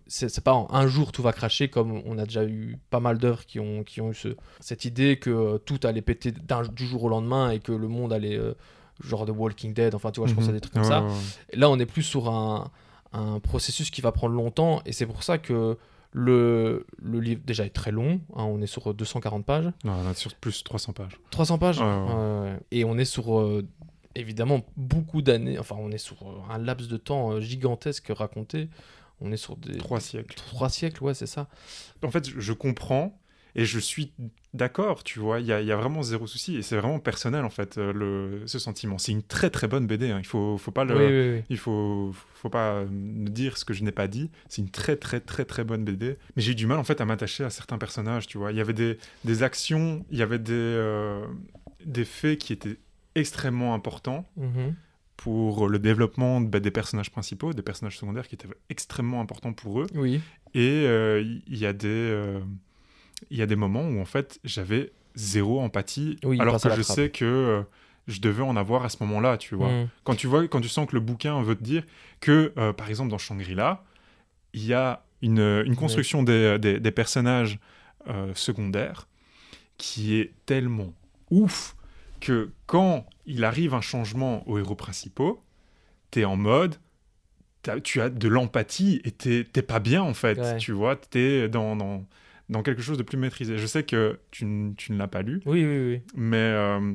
c'est 0.09 0.43
pas 0.43 0.53
en 0.55 0.67
un 0.73 0.87
jour 0.89 1.13
tout 1.13 1.23
va 1.23 1.33
cracher 1.33 1.69
comme 1.69 2.03
on 2.07 2.19
a 2.19 2.25
déjà 2.25 2.45
eu 2.45 2.77
pas 2.91 2.99
mal 3.01 3.19
d'œuvres 3.19 3.45
qui 3.47 3.61
ont, 3.61 3.85
qui 3.85 4.01
ont 4.01 4.11
eu 4.11 4.15
ce, 4.15 4.29
cette 4.61 4.85
idée 4.85 5.17
que 5.19 5.31
euh, 5.31 5.59
tout 5.59 5.79
allait 5.85 6.03
péter 6.03 6.33
du 6.33 6.87
jour 6.87 7.05
au 7.05 7.09
lendemain 7.09 7.51
et 7.51 7.61
que 7.61 7.71
le 7.73 7.87
monde 7.89 8.13
allait. 8.13 8.37
euh, 8.37 8.55
genre 9.05 9.27
de 9.27 9.31
Walking 9.33 9.75
Dead, 9.75 9.95
enfin, 9.95 10.11
tu 10.11 10.21
vois, 10.21 10.27
je 10.29 10.33
pense 10.35 10.49
à 10.49 10.53
des 10.53 10.61
trucs 10.61 10.73
comme 10.73 10.83
ça. 10.89 11.07
Là, 11.53 11.69
on 11.69 11.79
est 11.79 11.85
plus 11.85 12.03
sur 12.03 12.31
un, 12.31 12.71
un 13.13 13.41
processus 13.41 13.91
qui 13.91 14.01
va 14.01 14.13
prendre 14.13 14.35
longtemps, 14.35 14.83
et 14.87 14.93
c'est 14.93 15.07
pour 15.07 15.23
ça 15.23 15.39
que 15.39 15.77
le, 16.13 16.87
le 16.99 17.21
livre 17.21 17.43
déjà 17.45 17.65
est 17.67 17.71
très 17.75 17.91
long. 17.91 18.21
hein, 18.35 18.45
on 18.45 18.61
est 18.63 18.67
sur 18.67 18.93
240 18.95 19.45
pages. 19.45 19.67
Non, 19.85 19.93
on 20.05 20.09
a 20.09 20.15
sur 20.15 20.35
plus 20.35 20.59
de 20.61 20.65
300 20.65 20.93
pages. 20.93 21.19
300 21.31 21.59
pages? 21.59 21.79
Ouais, 21.81 21.85
ouais. 21.85 22.59
Et 22.71 22.85
on 22.85 22.97
est 22.97 23.05
sur 23.05 23.39
euh, 23.39 23.67
évidemment 24.15 24.63
beaucoup 24.77 25.21
d'années, 25.23 25.59
enfin, 25.59 25.77
on 25.79 25.91
est 25.91 25.99
sur 25.99 26.23
euh, 26.23 26.53
un 26.53 26.59
laps 26.59 26.89
de 26.89 26.97
temps 26.97 27.33
euh, 27.33 27.41
gigantesque 27.41 28.07
raconté. 28.11 28.69
On 29.21 29.33
est 29.33 29.37
sur 29.37 29.57
des. 29.57 29.79
Trois 29.79 30.01
siècles. 30.01 30.37
Trois 30.37 30.69
siècles, 30.69 31.03
ouais, 31.03 31.15
c'est 31.15 31.27
ça. 31.27 31.49
En 32.05 32.11
fait, 32.11 32.29
je 32.29 32.53
comprends 32.53 33.19
et 33.57 33.65
je 33.65 33.79
suis 33.81 34.13
d'accord, 34.55 35.03
tu 35.03 35.19
vois. 35.19 35.41
Il 35.41 35.47
y, 35.47 35.49
y 35.49 35.73
a 35.73 35.77
vraiment 35.77 36.03
zéro 36.03 36.27
souci 36.29 36.57
et 36.57 36.63
c'est 36.63 36.77
vraiment 36.77 36.99
personnel, 37.01 37.45
en 37.45 37.51
fait, 37.51 37.79
euh, 37.79 37.93
le, 37.93 38.47
ce 38.47 38.59
sentiment. 38.59 38.99
C'est 38.99 39.11
une 39.13 39.23
très 39.25 39.51
très 39.51 39.67
bonne 39.67 39.87
BD. 39.87 40.11
hein. 40.11 40.19
Il 40.21 40.27
faut, 40.27 40.57
faut 40.59 40.71
pas 40.71 40.85
le. 40.85 40.95
Oui, 40.97 41.05
oui, 41.07 41.37
oui. 41.39 41.45
Il 41.51 41.59
faut, 41.59 42.13
faut 42.35 42.49
pas 42.51 42.85
me 42.85 43.29
dire 43.29 43.57
ce 43.59 43.65
que 43.65 43.75
je 43.75 43.83
n'ai 43.83 43.93
pas 43.93 44.07
dit. 44.09 44.31
C'est 44.49 44.63
une 44.63 44.71
très 44.71 44.95
très 44.97 45.19
très 45.21 45.45
très 45.45 45.65
bonne 45.65 45.85
BD. 45.85 46.17
Mais 46.37 46.43
j'ai 46.43 46.53
eu 46.53 46.55
du 46.55 46.67
mal 46.67 46.79
en 46.79 46.85
fait 46.85 47.01
à 47.01 47.05
m'attacher 47.05 47.43
à 47.45 47.51
certains 47.51 47.79
personnages, 47.79 48.27
tu 48.29 48.39
vois. 48.39 48.53
Il 48.53 48.59
y 48.59 48.61
avait 48.61 48.73
des, 48.73 48.99
des 49.25 49.43
actions, 49.43 50.05
il 50.11 50.19
y 50.19 50.23
avait 50.23 50.39
des, 50.39 50.53
euh, 50.53 51.27
des 51.85 52.05
faits 52.05 52.39
qui 52.39 52.53
étaient 52.53 52.77
extrêmement 53.15 53.75
importants 53.75 54.27
Mhm. 54.37 54.75
pour 55.17 55.69
le 55.69 55.79
développement 55.79 56.41
bah, 56.43 56.61
des 56.61 56.71
personnages 56.71 57.11
principaux, 57.11 57.55
des 57.55 57.63
personnages 57.63 57.99
secondaires 57.99 58.29
qui 58.29 58.35
étaient 58.35 58.49
extrêmement 58.69 59.21
importants 59.23 59.55
pour 59.55 59.81
eux. 59.81 59.87
Oui. 59.95 60.21
Et 60.55 60.85
euh, 60.87 61.23
il 61.47 61.57
y, 61.59 61.65
a 61.67 61.73
des, 61.73 61.89
euh, 61.89 62.41
il 63.31 63.37
y 63.39 63.43
a 63.43 63.47
des 63.47 63.57
moments 63.57 63.83
où 63.89 64.01
en 64.01 64.05
fait 64.05 64.39
j'avais 64.45 64.93
zéro 65.15 65.61
empathie, 65.61 66.19
Oui, 66.25 66.41
alors 66.41 66.61
que 66.61 66.69
je 66.71 66.83
trappe. 66.83 66.97
sais 66.97 67.11
que 67.11 67.25
euh, 67.25 67.63
je 68.07 68.21
devais 68.21 68.43
en 68.43 68.57
avoir 68.57 68.85
à 68.85 68.89
ce 68.89 69.03
moment-là, 69.05 69.37
tu 69.39 69.55
vois. 69.55 69.71
Mm. 69.71 69.89
Quand 70.05 70.15
tu 70.15 70.27
vois, 70.27 70.47
quand 70.49 70.61
tu 70.61 70.69
sens 70.69 70.87
que 70.89 70.95
le 70.95 71.01
bouquin 71.01 71.43
veut 71.43 71.57
te 71.57 71.63
dire 71.65 71.85
que, 72.21 72.53
euh, 72.59 72.73
par 72.73 72.89
exemple, 72.89 73.11
dans 73.11 73.19
Shangri-La, 73.19 73.83
il 74.53 74.65
y 74.67 74.75
a 74.75 75.03
une, 75.23 75.63
une 75.67 75.77
construction 75.77 76.23
des, 76.23 76.59
des- 76.59 76.79
des 76.79 76.91
personnages 76.91 77.59
euh, 78.09 78.33
secondaires 78.35 79.09
qui 79.79 80.17
est 80.21 80.33
tellement 80.47 80.93
ouf 81.31 81.75
que 82.21 82.51
quand 82.67 83.07
il 83.27 83.45
arrive 83.45 83.75
un 83.75 83.81
changement 83.81 84.47
aux 84.49 84.59
héros 84.59 84.75
principaux, 84.77 85.43
t'es 86.11 86.25
en 86.25 86.37
mode, 86.37 86.77
tu 87.83 88.01
as 88.01 88.09
de 88.11 88.29
l'empathie 88.29 89.01
et 89.05 89.11
t'es 89.11 89.45
t'es 89.51 89.63
pas 89.63 89.81
bien 89.81 90.03
en 90.03 90.15
fait, 90.15 90.39
Ouais. 90.39 90.57
tu 90.59 90.73
vois, 90.73 90.95
t'es 90.97 91.49
dans, 91.49 91.75
dans, 91.75 92.05
dans 92.49 92.63
quelque 92.63 92.83
chose 92.83 92.99
de 92.99 93.03
plus 93.03 93.19
maîtrisé. 93.19 93.59
Je 93.59 93.67
sais 93.67 93.83
que 93.83 94.19
tu, 94.31 94.45
ne 94.45 94.75
l'as 94.97 95.09
pas 95.09 95.23
lu, 95.23 95.41
Oui, 95.47 95.65
oui, 95.65 95.79
oui. 95.95 96.01
mais 96.15 96.37
euh, 96.37 96.93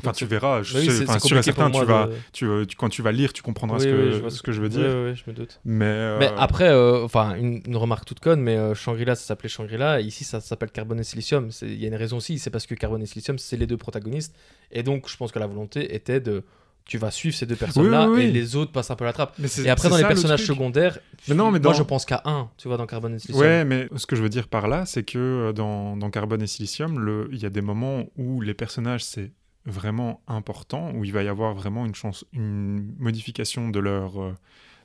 enfin 0.00 0.12
tu 0.12 0.26
verras, 0.26 0.62
je 0.62 0.76
Oui, 0.76 0.84
sais, 0.86 0.90
sûr 0.90 1.02
et 1.38 1.42
certain, 1.42 1.70
tu 1.70 1.84
vas, 1.84 2.06
de- 2.06 2.12
tu, 2.32 2.44
euh, 2.46 2.64
tu- 2.66 2.76
quand 2.76 2.88
tu 2.88 3.00
vas 3.02 3.12
lire, 3.12 3.32
tu 3.32 3.42
comprendras 3.42 3.78
ce, 3.78 3.84
Oui, 3.86 3.90
que, 3.92 3.96
oui, 4.08 4.12
je 4.12 4.18
vois 4.20 4.30
ce 4.30 4.42
que 4.42 4.52
je 4.52 4.60
veux 4.60 4.68
dire. 4.68 4.80
ouais, 4.80 5.04
ouais, 5.10 5.14
je 5.14 5.30
me 5.30 5.34
doute. 5.34 5.60
Mais, 5.64 5.84
euh, 5.86 6.18
Mais 6.18 6.30
après, 6.36 6.68
euh, 6.68 7.02
enfin, 7.04 7.34
une, 7.36 7.62
une 7.66 7.76
remarque 7.76 8.04
toute 8.04 8.20
conne, 8.20 8.40
mais 8.40 8.56
euh, 8.56 8.74
Shangri-La, 8.74 9.14
ça 9.14 9.24
s'appelait 9.24 9.48
Shangri-La, 9.48 10.00
ici, 10.00 10.24
ça 10.24 10.40
s'appelle 10.40 10.70
Carbone 10.70 11.00
et 11.00 11.04
Silicium. 11.04 11.48
Il 11.62 11.80
y 11.80 11.84
a 11.84 11.88
une 11.88 11.94
raison 11.94 12.18
aussi, 12.18 12.38
c'est 12.38 12.50
parce 12.50 12.66
que 12.66 12.74
Carbone 12.74 13.02
et 13.02 13.06
Silicium, 13.06 13.38
c'est 13.38 13.56
les 13.56 13.66
deux 13.66 13.76
protagonistes. 13.78 14.34
Et 14.70 14.82
donc, 14.82 15.08
je 15.08 15.16
pense 15.16 15.32
que 15.32 15.38
la 15.38 15.46
volonté 15.46 15.94
était 15.94 16.20
de. 16.20 16.44
Tu 16.86 16.98
vas 16.98 17.10
suivre 17.10 17.34
ces 17.34 17.46
deux 17.46 17.56
personnes-là, 17.56 18.08
oui, 18.10 18.16
oui. 18.16 18.22
et 18.24 18.30
les 18.30 18.56
autres 18.56 18.70
passent 18.70 18.90
un 18.90 18.96
peu 18.96 19.06
la 19.06 19.14
trappe. 19.14 19.34
mais 19.38 19.48
Et 19.64 19.70
après, 19.70 19.88
dans 19.88 19.96
les 19.96 20.02
ça, 20.02 20.08
personnages 20.08 20.44
secondaires, 20.44 20.98
Mais 21.28 21.34
non, 21.34 21.50
mais 21.50 21.58
moi, 21.58 21.72
je 21.72 21.82
pense 21.82 22.04
qu'à 22.04 22.20
un, 22.26 22.50
tu 22.58 22.68
vois, 22.68 22.76
dans 22.76 22.86
Carbone 22.86 23.14
et 23.14 23.18
Silicium. 23.18 23.40
Ouais, 23.46 23.64
mais 23.64 23.88
ce 23.96 24.04
que 24.06 24.16
je 24.16 24.22
veux 24.22 24.28
dire 24.28 24.48
par 24.48 24.68
là, 24.68 24.84
c'est 24.84 25.02
que 25.02 25.18
euh, 25.18 25.52
dans, 25.54 25.96
dans 25.96 26.10
Carbone 26.10 26.42
et 26.42 26.46
Silicium, 26.46 26.98
le- 26.98 27.28
il 27.32 27.38
y 27.38 27.46
a 27.46 27.50
des 27.50 27.62
moments 27.62 28.04
où 28.18 28.42
les 28.42 28.52
personnages, 28.52 29.02
c'est 29.02 29.32
vraiment 29.64 30.20
important, 30.26 30.92
où 30.94 31.04
il 31.06 31.12
va 31.12 31.22
y 31.22 31.28
avoir 31.28 31.54
vraiment 31.54 31.86
une, 31.86 31.94
chance, 31.94 32.26
une 32.34 32.94
modification 32.98 33.70
de 33.70 33.80
leur, 33.80 34.22
euh, 34.22 34.34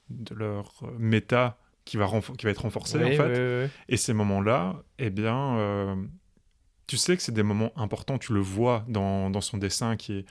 de 0.10 0.34
leur 0.36 0.72
euh, 0.84 0.88
méta 0.98 1.58
qui 1.84 1.98
va, 1.98 2.08
qui 2.38 2.46
va 2.46 2.52
être 2.52 2.62
renforcée, 2.62 3.04
en 3.04 3.12
fait. 3.12 3.70
Et 3.90 3.98
ces 3.98 4.14
moments-là, 4.14 4.78
eh 5.00 5.10
bien, 5.10 5.58
euh, 5.58 5.96
tu 6.88 6.96
sais 6.96 7.18
que 7.18 7.22
c'est 7.22 7.34
des 7.34 7.44
moments 7.44 7.74
importants, 7.76 8.18
tu 8.18 8.32
le 8.34 8.40
vois 8.40 8.86
dans, 8.88 9.30
dans 9.30 9.42
son 9.42 9.58
dessin 9.58 9.98
qui 9.98 10.20
est 10.20 10.26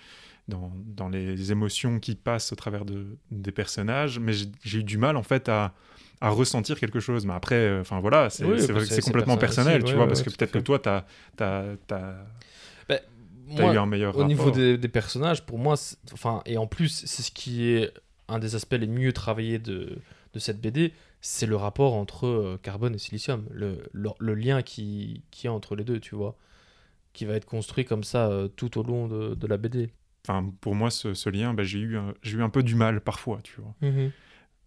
dans, 0.49 0.73
dans 0.87 1.09
les 1.09 1.53
émotions 1.53 2.01
qui 2.01 2.15
passent 2.15 2.53
au 2.53 2.57
travers 2.57 2.85
de, 2.85 3.17
des 3.31 3.53
personnages, 3.53 4.19
mais 4.19 4.33
j'ai- 4.33 4.79
eu 4.79 4.85
du 4.85 4.99
mal 4.99 5.17
en 5.17 5.23
fait 5.23 5.49
à, 5.49 5.75
à 6.21 6.31
ressentir 6.31 6.79
quelque 6.81 7.01
chose. 7.01 7.27
Mais 7.27 7.35
après, 7.35 7.57
euh, 7.57 7.81
enfin 7.81 8.01
voilà, 8.01 8.31
c'est 8.31 8.45
Oui, 8.45 8.61
bah, 8.67 8.81
complètement 9.03 9.37
personnel 9.37 9.77
aussi, 9.77 9.85
tu 9.85 9.91
ouais, 9.91 9.97
vois, 9.97 10.05
ouais, 10.05 10.09
parce 10.09 10.23
que 10.23 10.31
peut-être 10.31 10.53
que 10.53 10.59
toi, 10.59 10.79
t'as 10.79 11.05
as, 11.41 11.77
Ben, 12.89 13.01
moi, 13.49 13.75
eu 13.75 13.79
un 13.79 13.87
meilleur 13.87 14.17
Au 14.17 14.25
niveau 14.25 14.51
des, 14.51 14.77
des 14.79 14.89
personnages, 14.89 15.45
pour 15.45 15.59
moi, 15.59 15.75
enfin, 16.13 16.43
et 16.47 16.59
en 16.59 16.67
plus, 16.67 17.05
c'est 17.07 17.23
ce 17.23 17.31
qui 17.31 17.69
est 17.69 17.93
un 18.29 18.39
des 18.39 18.55
aspects 18.55 18.75
les 18.75 18.87
mieux 18.87 19.13
travaillés 19.13 19.59
de, 19.59 19.99
de 20.35 20.39
cette 20.39 20.61
BD, 20.61 20.93
c'est 21.21 21.47
le 21.47 21.57
rapport 21.57 21.95
entre 21.95 22.27
euh, 22.27 22.59
carbone 22.63 22.95
et 22.95 22.99
silicium, 22.99 23.45
le, 23.51 23.83
le, 23.93 24.11
le 24.19 24.35
lien 24.35 24.63
qui, 24.63 25.23
qui 25.31 25.49
a 25.49 25.53
entre 25.53 25.77
les 25.77 25.85
deux, 25.85 25.99
tu 26.01 26.15
vois, 26.15 26.37
qui 27.15 27.25
va 27.27 27.35
être 27.35 27.47
construit 27.47 27.85
comme 27.85 28.05
ça 28.05 28.29
euh, 28.29 28.49
tout 28.49 28.79
au 28.79 28.83
long 28.83 29.09
de, 29.09 29.35
de 29.35 29.47
la 29.47 29.57
BD. 29.57 29.91
Enfin, 30.27 30.51
pour 30.61 30.75
moi, 30.75 30.91
ce, 30.91 31.15
ce 31.15 31.31
lien, 31.31 31.55
bah, 31.55 31.63
j'ai 31.63 31.79
eu, 31.79 31.97
un- 31.97 32.15
j'ai 32.23 32.37
eu 32.39 32.43
un 32.43 32.51
peu 32.51 32.63
du 32.63 32.75
mal 32.75 33.01
parfois, 33.01 33.39
tu 33.43 33.61
vois. 33.61 33.75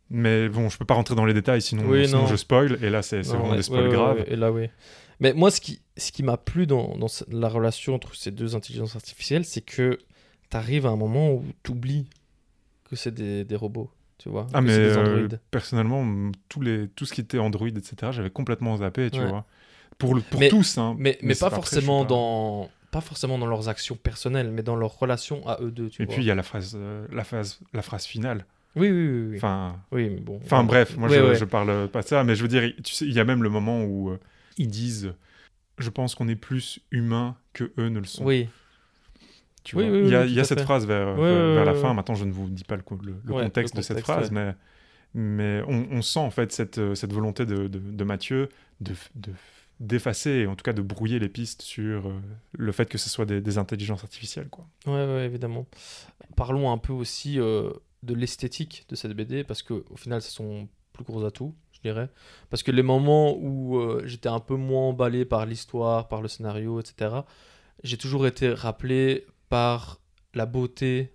Mais 0.10 0.50
bon, 0.50 0.67
je 0.70 0.77
peux 0.77 0.86
pas 0.86 0.96
rentrer 0.96 1.15
dans 1.15 1.25
les 1.25 1.34
détails, 1.34 1.62
sinon, 1.62 1.86
Oui, 1.88 2.05
sinon 2.08 2.22
non. 2.24 2.27
je 2.27 2.36
spoil, 2.36 2.77
et 2.84 2.89
là, 2.89 3.01
c'est 3.01 3.22
vraiment 3.22 3.51
ouais, 3.51 3.58
des 3.58 3.63
spoils 3.63 3.86
ouais, 3.88 3.93
graves. 3.93 4.17
ouais, 4.17 4.25
et 4.27 4.36
là, 4.36 4.51
oui. 4.51 4.67
Mais 5.22 5.34
moi, 5.34 5.51
ce 5.51 5.62
qui, 5.62 5.81
ce 5.96 6.12
qui 6.12 6.24
m'a 6.24 6.36
plu 6.36 6.67
dans, 6.67 6.98
la 7.29 7.48
relation 7.48 7.96
entre 7.96 8.15
ces 8.15 8.31
deux 8.31 8.55
intelligences 8.55 8.96
artificielles, 8.96 9.46
c'est 9.46 9.62
que 9.62 10.00
tu 10.50 10.58
arrives 10.58 10.86
à 10.86 10.89
un 10.89 10.96
moment 10.98 11.31
où 11.31 11.46
tu 11.63 11.72
oublies 11.72 12.08
que 12.89 12.96
c'est 12.98 13.13
des, 13.13 13.46
des 13.46 13.55
robots, 13.55 13.89
tu 14.17 14.27
vois. 14.29 14.48
Ah 14.53 14.60
mais 14.62 14.75
des 14.75 14.98
euh, 14.98 15.27
personnellement, 15.51 16.31
tous 16.50 16.60
les, 16.60 16.89
tout 16.89 17.05
ce 17.05 17.13
qui 17.13 17.22
était 17.22 17.39
Android, 17.39 17.67
etc., 17.67 18.12
j'avais 18.12 18.31
complètement 18.31 18.75
zappé, 18.77 19.10
tu 19.12 19.24
vois. 19.24 19.46
Pour, 19.98 20.16
le, 20.16 20.22
pour 20.22 20.40
Mais- 20.40 20.50
tous, 20.50 20.77
hein. 20.77 20.96
Mais, 20.98 21.18
pas 21.40 21.51
forcément 21.51 22.03
pas- 22.03 22.09
dans 22.09 22.70
pas 22.91 23.01
forcément 23.01 23.37
dans 23.39 23.47
leurs 23.47 23.69
actions 23.69 23.95
personnelles, 23.95 24.51
mais 24.51 24.63
dans 24.63 24.75
leur 24.75 24.99
relation 24.99 25.47
à 25.47 25.57
eux 25.61 25.71
deux, 25.71 25.89
tu 25.89 26.01
Et 26.01 26.05
vois. 26.05 26.13
puis 26.15 26.23
il 26.23 26.27
y 26.27 26.31
a 26.31 26.35
la 26.35 26.43
phrase, 26.43 26.73
euh, 26.75 27.07
la 27.11 27.23
phase, 27.23 27.59
la 27.73 27.81
phrase 27.81 28.05
finale. 28.05 28.45
Oui, 28.75 28.89
oui, 28.89 29.07
oui. 29.07 29.27
oui. 29.31 29.37
Enfin, 29.37 29.79
oui, 29.91 30.09
mais 30.09 30.19
bon. 30.21 30.39
enfin 30.43 30.63
bref, 30.63 30.95
moi 30.97 31.09
je, 31.09 31.19
ouais. 31.19 31.35
je 31.35 31.45
parle 31.45 31.87
pas 31.89 32.01
de 32.01 32.07
ça, 32.07 32.23
mais 32.23 32.35
je 32.35 32.41
veux 32.41 32.47
dire, 32.47 32.71
tu 32.83 32.93
sais, 32.93 33.05
il 33.05 33.13
y 33.13 33.19
a 33.19 33.25
même 33.25 33.43
le 33.43 33.49
moment 33.49 33.83
où 33.83 34.11
euh, 34.11 34.19
ils 34.57 34.67
disent, 34.69 35.13
je 35.77 35.89
pense 35.89 36.15
qu'on 36.15 36.27
est 36.27 36.35
plus 36.35 36.79
humain 36.91 37.35
que 37.53 37.71
eux 37.77 37.89
ne 37.89 37.99
le 37.99 38.05
sont. 38.05 38.23
Oui, 38.25 38.47
Tu 39.63 39.75
vois. 39.75 39.85
oui, 39.85 40.01
il 40.03 40.09
y 40.09 40.15
a, 40.15 40.21
oui, 40.21 40.27
il 40.29 40.33
y 40.35 40.39
a 40.39 40.43
cette 40.43 40.59
fait. 40.59 40.63
phrase 40.65 40.85
vers, 40.85 41.07
Ouais, 41.07 41.15
vers, 41.15 41.47
ouais, 41.49 41.53
vers 41.55 41.65
la 41.65 41.73
fin. 41.73 41.93
Maintenant, 41.93 42.15
je 42.15 42.25
ne 42.25 42.31
vous 42.31 42.49
dis 42.49 42.63
pas 42.63 42.75
le, 42.75 42.81
co- 42.81 42.97
le- 43.03 43.15
le 43.23 43.33
Ouais, 43.33 43.39
le 43.41 43.47
contexte 43.47 43.75
de 43.75 43.81
cette 43.81 43.99
phrase, 43.99 44.31
mais, 44.31 44.55
mais 45.13 45.61
on, 45.67 45.87
on 45.91 46.01
sent 46.01 46.19
en 46.19 46.31
fait 46.31 46.51
cette, 46.51 46.77
euh, 46.77 46.95
cette 46.95 47.13
volonté 47.13 47.45
de, 47.45 47.67
de, 47.67 47.79
de 47.79 48.03
Mathieu 48.03 48.49
de, 48.79 48.93
de- 49.15 49.33
d'effacer, 49.81 50.46
en 50.46 50.55
tout 50.55 50.63
cas 50.63 50.74
de 50.74 50.81
brouiller 50.83 51.17
les 51.17 51.27
pistes 51.27 51.63
sur 51.63 52.07
euh, 52.07 52.22
le 52.53 52.72
fait 52.72 52.85
que 52.85 53.00
ce 53.00 53.09
soit 53.09 53.25
des, 53.25 53.41
des 53.41 53.57
intelligences 53.57 54.03
artificielles. 54.03 54.48
Quoi. 54.48 54.67
ouais, 54.85 54.94
ouais, 54.94 55.25
évidemment. 55.25 55.65
Parlons 56.35 56.72
un 56.72 56.77
peu 56.77 56.94
aussi 56.94 57.39
euh, 57.39 57.72
de 58.03 58.13
l'esthétique 58.13 58.85
de 58.89 58.96
cette 58.96 59.13
BD, 59.13 59.44
parce 59.44 59.63
que 59.63 59.83
au 59.89 59.98
final, 59.98 60.22
c'est 60.22 60.29
son 60.29 60.70
plus 60.94 61.03
gros 61.03 61.25
atout, 61.25 61.55
je 61.72 61.81
dirais. 61.81 62.09
Parce 62.51 62.61
que 62.61 62.70
les 62.70 62.83
moments 62.83 63.35
où 63.35 63.77
euh, 63.77 64.03
j'étais 64.05 64.29
un 64.29 64.39
peu 64.39 64.55
moins 64.55 64.89
emballé 64.89 65.25
par 65.25 65.48
l'histoire, 65.48 66.07
par 66.07 66.22
le 66.22 66.27
scénario, 66.27 66.79
etc., 66.79 67.15
j'ai 67.83 67.98
toujours 67.98 68.27
été 68.27 68.53
rappelé 68.53 69.25
par 69.50 70.00
la 70.35 70.46
beauté 70.46 71.11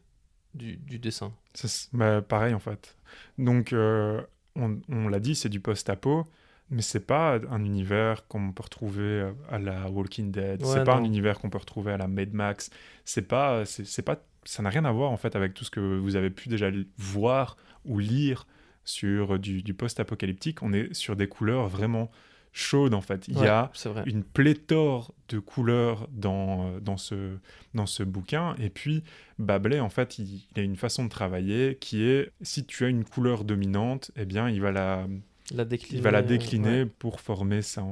du, 0.54 0.76
du 0.76 0.98
dessin. 0.98 1.32
C'est 1.54 1.88
bah, 1.92 2.20
pareil 2.20 2.52
en 2.52 2.58
fait. 2.58 2.96
Donc, 3.38 3.72
on, 3.72 4.80
on 4.88 5.08
l'a 5.08 5.20
dit, 5.20 5.36
c'est 5.36 5.48
du 5.48 5.60
post-apo, 5.60 6.26
mais 6.70 6.82
c'est 6.82 7.06
pas 7.06 7.38
un 7.50 7.64
univers 7.64 8.26
qu'on 8.26 8.52
peut 8.52 8.62
retrouver 8.62 9.02
euh, 9.02 9.32
à 9.50 9.58
la 9.58 9.88
Walking 9.88 10.30
Dead. 10.32 10.62
Ouais, 10.62 10.68
c'est 10.72 10.84
pas 10.84 10.96
un 10.96 11.04
univers 11.04 11.38
qu'on 11.38 11.50
peut 11.50 11.58
retrouver 11.58 11.92
à 11.92 11.96
la 11.96 12.08
Mad 12.08 12.32
Max. 12.32 12.70
C'est 13.04 13.28
pas, 13.28 13.64
c'est 13.64 13.86
c'est 13.86 14.02
pas, 14.02 14.20
ça 14.44 14.62
n'a 14.62 14.70
rien 14.70 14.84
à 14.84 14.92
voir 14.92 15.10
en 15.10 15.16
fait 15.16 15.36
avec 15.36 15.54
tout 15.54 15.64
ce 15.64 15.70
que 15.70 15.98
vous 15.98 16.16
avez 16.16 16.30
pu 16.30 16.48
déjà 16.48 16.70
voir 16.98 17.56
ou 17.84 17.98
lire 17.98 18.46
sur 18.84 19.38
du, 19.38 19.62
du 19.62 19.74
post-apocalyptique. 19.74 20.62
On 20.62 20.72
est 20.72 20.92
sur 20.94 21.16
des 21.16 21.28
couleurs 21.28 21.68
vraiment 21.68 22.10
chaudes 22.52 22.94
en 22.94 23.00
fait. 23.00 23.28
Il 23.28 23.38
y 23.38 23.46
a 23.46 23.70
une 24.06 24.24
pléthore 24.24 25.14
de 25.28 25.38
couleurs 25.38 26.08
dans, 26.10 26.66
euh, 26.66 26.80
dans, 26.80 26.96
ce, 26.96 27.36
dans 27.74 27.86
ce 27.86 28.02
bouquin. 28.02 28.54
Et 28.58 28.70
puis, 28.70 29.04
Bablé, 29.38 29.78
en 29.78 29.90
fait, 29.90 30.18
il, 30.18 30.46
il 30.54 30.60
a 30.60 30.62
une 30.62 30.76
façon 30.76 31.04
de 31.04 31.10
travailler 31.10 31.76
qui 31.80 32.04
est, 32.04 32.32
si 32.40 32.64
tu 32.64 32.84
as 32.84 32.88
une 32.88 33.04
couleur 33.04 33.44
dominante, 33.44 34.10
eh 34.16 34.24
bien, 34.24 34.48
il 34.48 34.60
va 34.62 34.72
la, 34.72 35.06
La 35.54 35.64
décliner, 35.64 35.98
il 35.98 36.02
va 36.02 36.10
la 36.10 36.18
euh, 36.18 36.22
décliner 36.22 36.82
ouais. 36.82 36.86
pour 36.86 37.20
former 37.20 37.62
sa, 37.62 37.84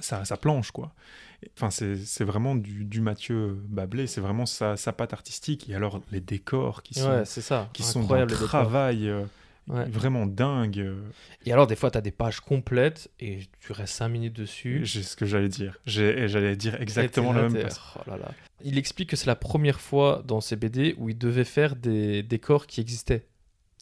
sa, 0.00 0.24
sa 0.24 0.36
planche, 0.36 0.70
quoi. 0.70 0.92
Enfin, 1.56 1.70
c'est 1.70 1.96
c'est 1.96 2.24
vraiment 2.24 2.54
du, 2.54 2.84
du 2.86 3.00
Mathieu 3.02 3.58
Bablé, 3.68 4.06
c'est 4.06 4.22
vraiment 4.22 4.46
sa, 4.46 4.76
sa 4.78 4.92
patte 4.94 5.12
artistique. 5.12 5.68
Et 5.68 5.74
alors, 5.74 6.00
les 6.12 6.20
décors 6.20 6.82
qui 6.82 6.94
sont, 6.94 7.10
Ouais, 7.10 7.24
c'est 7.26 7.42
ça. 7.42 7.68
qui 7.74 7.82
sont 7.82 8.04
d'un 8.04 8.26
travail 8.26 9.08
euh, 9.08 9.24
Ouais. 9.66 9.86
vraiment 9.88 10.26
dingue. 10.26 10.92
Et 11.46 11.52
alors, 11.52 11.66
des 11.66 11.74
fois, 11.76 11.90
tu 11.90 11.96
as 11.96 12.02
des 12.02 12.10
pages 12.10 12.40
complètes 12.40 13.10
et 13.18 13.40
tu 13.60 13.72
restes 13.72 13.94
5 13.94 14.08
minutes 14.10 14.34
dessus. 14.34 14.82
J'ai 14.84 15.02
ce 15.02 15.16
que 15.16 15.24
j'allais 15.24 15.48
dire. 15.48 15.78
J'allais 15.86 16.54
dire 16.56 16.78
exactement 16.82 17.32
là, 17.32 17.48
même. 17.48 17.62
parce- 17.62 17.80
oh 17.96 18.02
là 18.10 18.18
là. 18.18 18.30
Il 18.62 18.76
explique 18.76 19.08
que 19.10 19.16
c'est 19.16 19.26
la 19.26 19.36
première 19.36 19.80
fois 19.80 20.22
dans 20.26 20.42
ses 20.42 20.56
BD 20.56 20.94
où 20.98 21.08
il 21.08 21.16
devait 21.16 21.44
faire 21.44 21.76
des 21.76 22.22
décors 22.22 22.66
qui 22.66 22.80
existaient, 22.82 23.26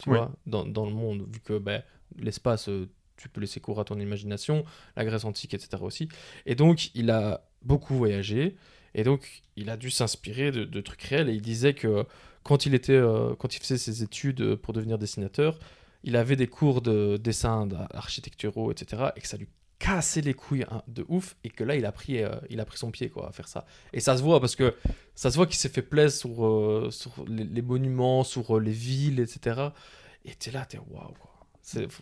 tu 0.00 0.11
Oui. 0.11 0.16
vois, 0.18 0.30
dans, 0.46 0.64
dans 0.64 0.87
le 0.87 0.92
monde, 0.92 1.26
vu 1.32 1.40
que 1.40 1.58
ben, 1.58 1.82
l'espace, 2.16 2.68
euh, 2.68 2.88
tu 3.16 3.29
peux 3.29 3.40
laisser 3.40 3.61
cours 3.61 3.81
à 3.81 3.85
ton 3.85 3.98
imagination, 3.98 4.64
la 4.96 5.05
Grèce 5.05 5.25
antique, 5.25 5.55
etc. 5.55 5.83
aussi. 5.83 6.09
Et 6.46 6.55
donc, 6.55 6.94
il 6.94 7.11
a 7.11 7.44
beaucoup 7.62 7.94
voyagé, 7.94 8.57
et 8.94 9.05
donc, 9.05 9.42
il 9.57 9.70
a 9.70 9.77
dû 9.77 9.90
s'inspirer 9.90 10.53
de, 10.53 10.81
trucs 10.81 11.03
réels, 11.03 11.29
et 11.29 11.35
il 11.35 11.42
disait 11.42 11.75
que 11.75 12.05
quand 12.42 12.66
il, 12.66 12.75
était, 12.75 12.92
euh, 12.92 13.35
quand 13.37 13.55
il 13.55 13.61
faisait 13.61 13.79
ses 13.79 14.03
études 14.03 14.57
pour 14.57 14.75
devenir 14.75 14.98
dessinateur, 14.98 15.59
il 16.05 16.16
avait 16.16 16.37
des 16.37 16.48
cours 16.48 16.83
de 16.83 17.16
dessin 17.16 17.68
architecturaux, 17.94 18.72
etc., 18.72 19.05
et 19.16 19.20
que 19.20 19.29
ça 19.29 19.37
lui 19.37 19.48
cassait 19.79 20.20
les 20.20 20.35
couilles 20.35 20.64
hein, 20.70 20.83
de 20.87 21.05
ouf, 21.09 21.37
et 21.42 21.51
que 21.51 21.64
là, 21.64 21.75
il 21.75 21.85
a 21.87 21.92
pris, 21.92 22.22
euh, 22.22 22.35
il 22.51 22.61
a 22.61 22.64
pris 22.64 22.79
son 22.79 22.90
pied, 22.90 23.09
quoi, 23.09 23.29
à 23.29 23.33
faire 23.33 23.48
ça. 23.48 23.66
Et 23.92 24.01
ça 24.01 24.16
se 24.16 24.22
voit, 24.22 24.40
parce 24.40 24.57
que 24.57 24.75
ça 25.14 25.31
se 25.31 25.37
voit 25.37 25.46
qu'il 25.46 25.57
s'est 25.57 25.68
fait 25.68 25.83
plaisir 25.83 26.12
sur, 26.12 26.46
euh, 26.46 26.90
les, 27.29 27.62
monuments, 27.62 28.25
sur 28.25 28.61
les 28.61 28.70
villes, 28.70 29.20
etc. 29.20 29.68
Et 30.25 30.35
t'es 30.35 30.51
là, 30.51 30.66
t'es 30.66 30.79
waouh. 30.79 31.14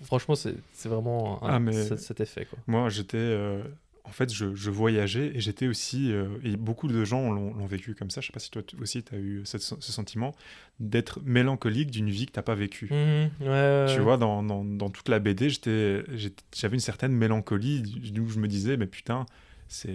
Franchement, 0.03 0.35
c'est 0.35 0.55
vraiment 0.88 1.42
un- 1.44 1.49
Ah, 1.55 1.59
mais- 1.61 1.96
cet, 1.96 2.20
effet, 2.20 2.46
quoi. 2.46 2.59
Moi, 2.66 2.88
j'étais. 2.88 3.16
euh, 3.18 3.62
En 4.05 4.12
fait, 4.12 4.33
je, 4.33 4.55
je 4.57 4.70
voyageais 4.70 5.31
et 5.37 5.40
j'étais 5.40 5.68
aussi. 5.68 6.11
euh, 6.11 6.27
et 6.42 6.57
beaucoup 6.57 6.88
de 6.88 7.05
gens 7.05 7.31
l'ont 7.31 7.66
vécu 7.66 7.94
comme 7.94 8.11
ça. 8.11 8.20
Je 8.20 8.27
sais 8.29 8.33
pas 8.33 8.40
si 8.40 8.51
toi 8.51 8.62
aussi, 8.81 9.05
tu 9.05 9.14
as 9.14 9.18
eu 9.18 9.42
cette- 9.44 9.61
ce 9.62 9.92
sentiment 9.92 10.35
d'être 10.81 11.20
mélancolique 11.23 11.90
d'une 11.92 12.11
vie 12.11 12.27
que 12.27 12.33
tu 12.33 12.42
pas 12.42 12.55
vécue. 12.57 12.88
Ouais, 12.90 13.31
ouais, 13.40 13.87
Tu 13.88 13.94
ouais. 13.94 13.99
vois, 14.01 14.16
dans, 14.16 14.42
dans, 14.42 14.64
dans 14.64 14.90
toute 14.90 15.09
la 15.11 15.20
BD, 15.20 15.49
j'avais 15.51 16.75
une 16.75 16.81
certaine 16.81 17.12
mélancolie 17.12 17.83
d'où 17.83 18.27
je 18.29 18.40
me 18.40 18.49
disais, 18.49 18.77
mais 18.77 18.87
putain, 18.87 19.27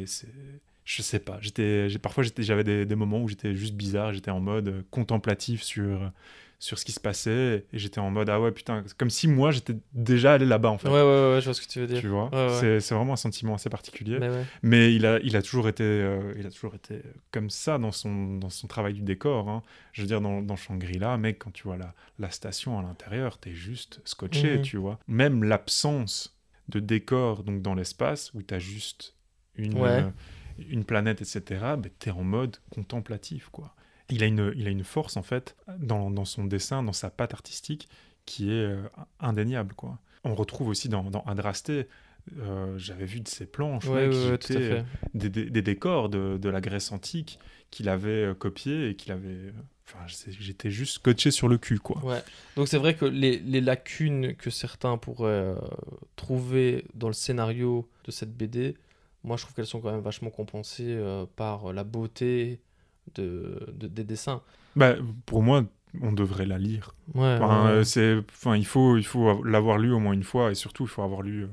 c'est- 0.05 0.27
je 0.85 1.01
sais 1.01 1.19
pas. 1.19 1.37
J'étais, 1.41 1.87
parfois, 2.01 2.23
j'avais 2.37 2.63
des, 2.63 2.85
des 2.85 2.95
moments 2.95 3.21
où 3.21 3.27
j'étais 3.27 3.55
juste 3.55 3.73
bizarre. 3.73 4.13
J'étais 4.13 4.31
en 4.31 4.39
mode 4.39 4.67
euh, 4.67 4.81
contemplatif 4.91 5.63
sur, 5.63 6.11
sur 6.59 6.77
ce 6.77 6.85
qui 6.85 6.91
se 6.91 6.99
passait. 6.99 7.65
Et 7.73 7.79
j'étais 7.79 7.99
en 7.99 8.11
mode, 8.11 8.29
ah 8.29 8.39
ouais, 8.39 8.51
putain, 8.51 8.83
comme 8.97 9.09
si 9.09 9.27
moi, 9.27 9.49
j'étais 9.49 9.73
déjà 9.93 10.33
allé 10.33 10.45
là-bas, 10.45 10.69
en 10.69 10.77
fait. 10.77 10.87
Ouais, 10.87 10.93
ouais, 10.93 11.33
ouais, 11.33 11.39
je 11.41 11.45
vois 11.45 11.53
ce 11.55 11.61
que 11.61 11.67
tu 11.67 11.79
veux 11.79 11.87
dire. 11.87 11.99
Tu 11.99 12.07
vois? 12.07 12.29
Ouais, 12.29 12.61
ouais. 12.61 12.79
C'est, 12.79 12.93
vraiment 12.93 13.13
un 13.13 13.17
sentiment 13.17 13.55
assez 13.55 13.69
particulier. 13.69 14.19
Mais. 14.19 14.29
Mais 14.61 14.93
il 14.95 15.05
a, 15.07 15.19
il 15.23 15.35
a 15.35 15.41
toujours 15.41 15.67
été, 15.67 15.83
euh, 15.83 16.33
il 16.37 16.45
a 16.45 16.51
toujours 16.51 16.75
été 16.75 17.01
comme 17.31 17.49
ça 17.49 17.79
dans 17.79 17.91
son, 17.91 18.37
dans 18.37 18.51
son 18.51 18.67
travail 18.67 18.93
du 18.93 19.01
décor. 19.01 19.49
hein. 19.49 19.63
Je 19.91 20.01
veux 20.01 20.07
dire, 20.07 20.21
dans, 20.21 20.41
dans 20.43 20.55
Shangri-La, 20.55 21.17
mec, 21.17 21.39
quand 21.39 21.51
tu 21.51 21.63
vois 21.63 21.77
la, 21.77 21.95
la 22.19 22.29
station 22.29 22.77
à 22.77 22.83
l'intérieur, 22.83 23.39
t'es 23.39 23.53
juste 23.53 24.01
scotché, 24.05 24.57
Mhm. 24.57 24.61
tu 24.61 24.77
vois. 24.77 24.99
Même 25.07 25.43
l'absence 25.43 26.37
de 26.69 26.79
décor, 26.79 27.43
donc 27.43 27.63
dans 27.63 27.73
l'espace, 27.73 28.31
où 28.35 28.41
t'as 28.43 28.59
juste 28.59 29.15
une, 29.55 29.73
Ouais. 29.79 29.89
euh, 29.89 30.09
une 30.69 30.83
planète, 30.85 31.21
etc., 31.21 31.41
ben, 31.77 31.89
t'es 31.99 32.11
en 32.11 32.23
mode 32.23 32.57
contemplatif, 32.69 33.49
quoi. 33.51 33.73
Il 34.09 34.21
a 34.23 34.27
une, 34.27 34.53
il 34.55 34.67
a 34.67 34.69
une 34.69 34.83
force, 34.83 35.17
en 35.17 35.23
fait, 35.23 35.55
dans, 35.79 36.11
dans 36.11 36.25
son 36.25 36.45
dessin, 36.45 36.83
dans 36.83 36.93
sa 36.93 37.09
patte 37.09 37.33
artistique, 37.33 37.89
qui 38.25 38.49
est 38.51 38.53
euh, 38.65 38.83
indéniable, 39.19 39.73
quoi. 39.75 39.97
On 40.23 40.35
retrouve 40.35 40.67
aussi 40.69 40.89
dans, 40.89 41.03
dans 41.09 41.21
Adrasté, 41.23 41.87
euh, 42.39 42.75
j'avais 42.77 43.05
vu 43.05 43.19
de 43.21 43.27
ses 43.27 43.45
planches, 43.45 43.85
Ouais, 43.85 44.07
mec, 44.07 44.13
ouais, 44.13 44.19
qui 44.19 44.29
ouais, 44.31 44.37
tout 44.37 44.53
à 44.53 44.55
étaient, 44.55 44.69
fait. 44.69 44.85
des, 45.13 45.29
des- 45.29 45.49
des 45.49 45.61
décors 45.61 46.09
de, 46.09 46.37
de 46.37 46.49
la 46.49 46.61
Grèce 46.61 46.91
antique 46.91 47.39
qu'il 47.71 47.89
avait 47.89 48.09
euh, 48.25 48.33
copiés 48.33 48.89
et 48.89 48.95
qu'il 48.95 49.11
avait. 49.11 49.29
euh, 49.29 49.51
Enfin, 49.87 49.99
j'étais 50.07 50.71
juste 50.71 50.93
scotché 50.95 51.29
sur 51.29 51.47
le 51.47 51.59
cul, 51.59 51.77
quoi. 51.77 52.03
Ouais. 52.03 52.23
Donc 52.55 52.67
c'est 52.67 52.79
vrai 52.79 52.95
que 52.95 53.05
les, 53.05 53.37
les 53.37 53.61
lacunes 53.61 54.33
que 54.35 54.49
certains 54.49 54.97
pourraient 54.97 55.29
euh, 55.29 55.55
trouver 56.15 56.85
dans 56.95 57.07
le 57.07 57.13
scénario 57.13 57.87
de 58.05 58.11
cette 58.11 58.35
BD, 58.35 58.75
moi 59.25 59.37
je 59.37 59.43
trouve 59.43 59.55
qu'elles 59.55 59.65
sont 59.67 59.81
quand 59.81 59.91
même 59.91 60.01
vachement 60.01 60.29
compensées 60.29 60.95
euh, 60.95 61.25
par 61.35 61.73
la 61.73 61.83
beauté 61.83 62.61
de, 63.15 63.59
de- 63.73 63.87
des 63.87 64.03
dessins. 64.03 64.41
Bah, 64.75 64.95
pour 65.25 65.41
moi, 65.43 65.63
on 66.01 66.11
devrait 66.11 66.45
la 66.45 66.57
lire. 66.57 66.95
Ouais, 67.13 67.21
Enfin, 67.39 67.65
ouais, 67.65 67.77
euh, 67.79 67.79
ouais. 67.79 67.85
c'est, 67.85 68.17
enfin, 68.29 68.55
il 68.55 68.65
faut, 68.65 68.97
il 68.97 69.05
faut 69.05 69.43
l'avoir 69.43 69.77
lu 69.77 69.91
au 69.91 69.99
moins 69.99 70.13
une 70.13 70.23
fois 70.23 70.51
et 70.51 70.55
surtout, 70.55 70.83
il 70.83 70.89
faut 70.89 71.01
avoir 71.01 71.21
lu 71.21 71.43
euh, 71.43 71.47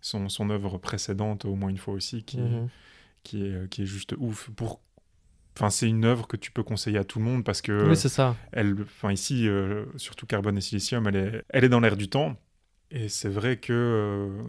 son, 0.00 0.28
son 0.28 0.50
œuvre 0.50 0.78
précédente 0.78 1.44
au 1.44 1.54
moins 1.54 1.70
une 1.70 1.78
fois 1.78 1.94
aussi, 1.94 2.24
qui, 2.24 2.40
est, 2.40 2.42
Mhm. 2.42 2.68
qui, 3.24 3.44
est, 3.46 3.68
qui 3.70 3.82
est 3.82 3.86
juste 3.86 4.14
ouf. 4.18 4.50
Pour... 4.52 4.80
Enfin, 5.56 5.70
c'est 5.70 5.88
une 5.88 6.04
œuvre 6.06 6.26
que 6.28 6.36
tu 6.38 6.52
peux 6.52 6.62
conseiller 6.64 6.98
à 6.98 7.04
tout 7.04 7.18
le 7.20 7.26
monde 7.26 7.44
parce 7.44 7.62
que 7.62 7.72
Oui, 7.88 7.96
c'est 7.96 8.08
ça. 8.08 8.36
elle, 8.52 8.76
enfin 8.82 9.12
ici, 9.12 9.48
euh, 9.48 9.86
surtout 9.98 10.26
Carbone 10.26 10.58
et 10.58 10.60
Silicium, 10.62 11.06
elle 11.08 11.16
est, 11.16 11.44
elle 11.50 11.64
est 11.64 11.70
dans 11.70 11.80
l'air 11.80 11.96
du 11.96 12.08
temps. 12.10 12.36
Et 12.90 13.08
c'est 13.08 13.28
vrai 13.30 13.58
que 13.58 13.72
euh, 13.74 14.42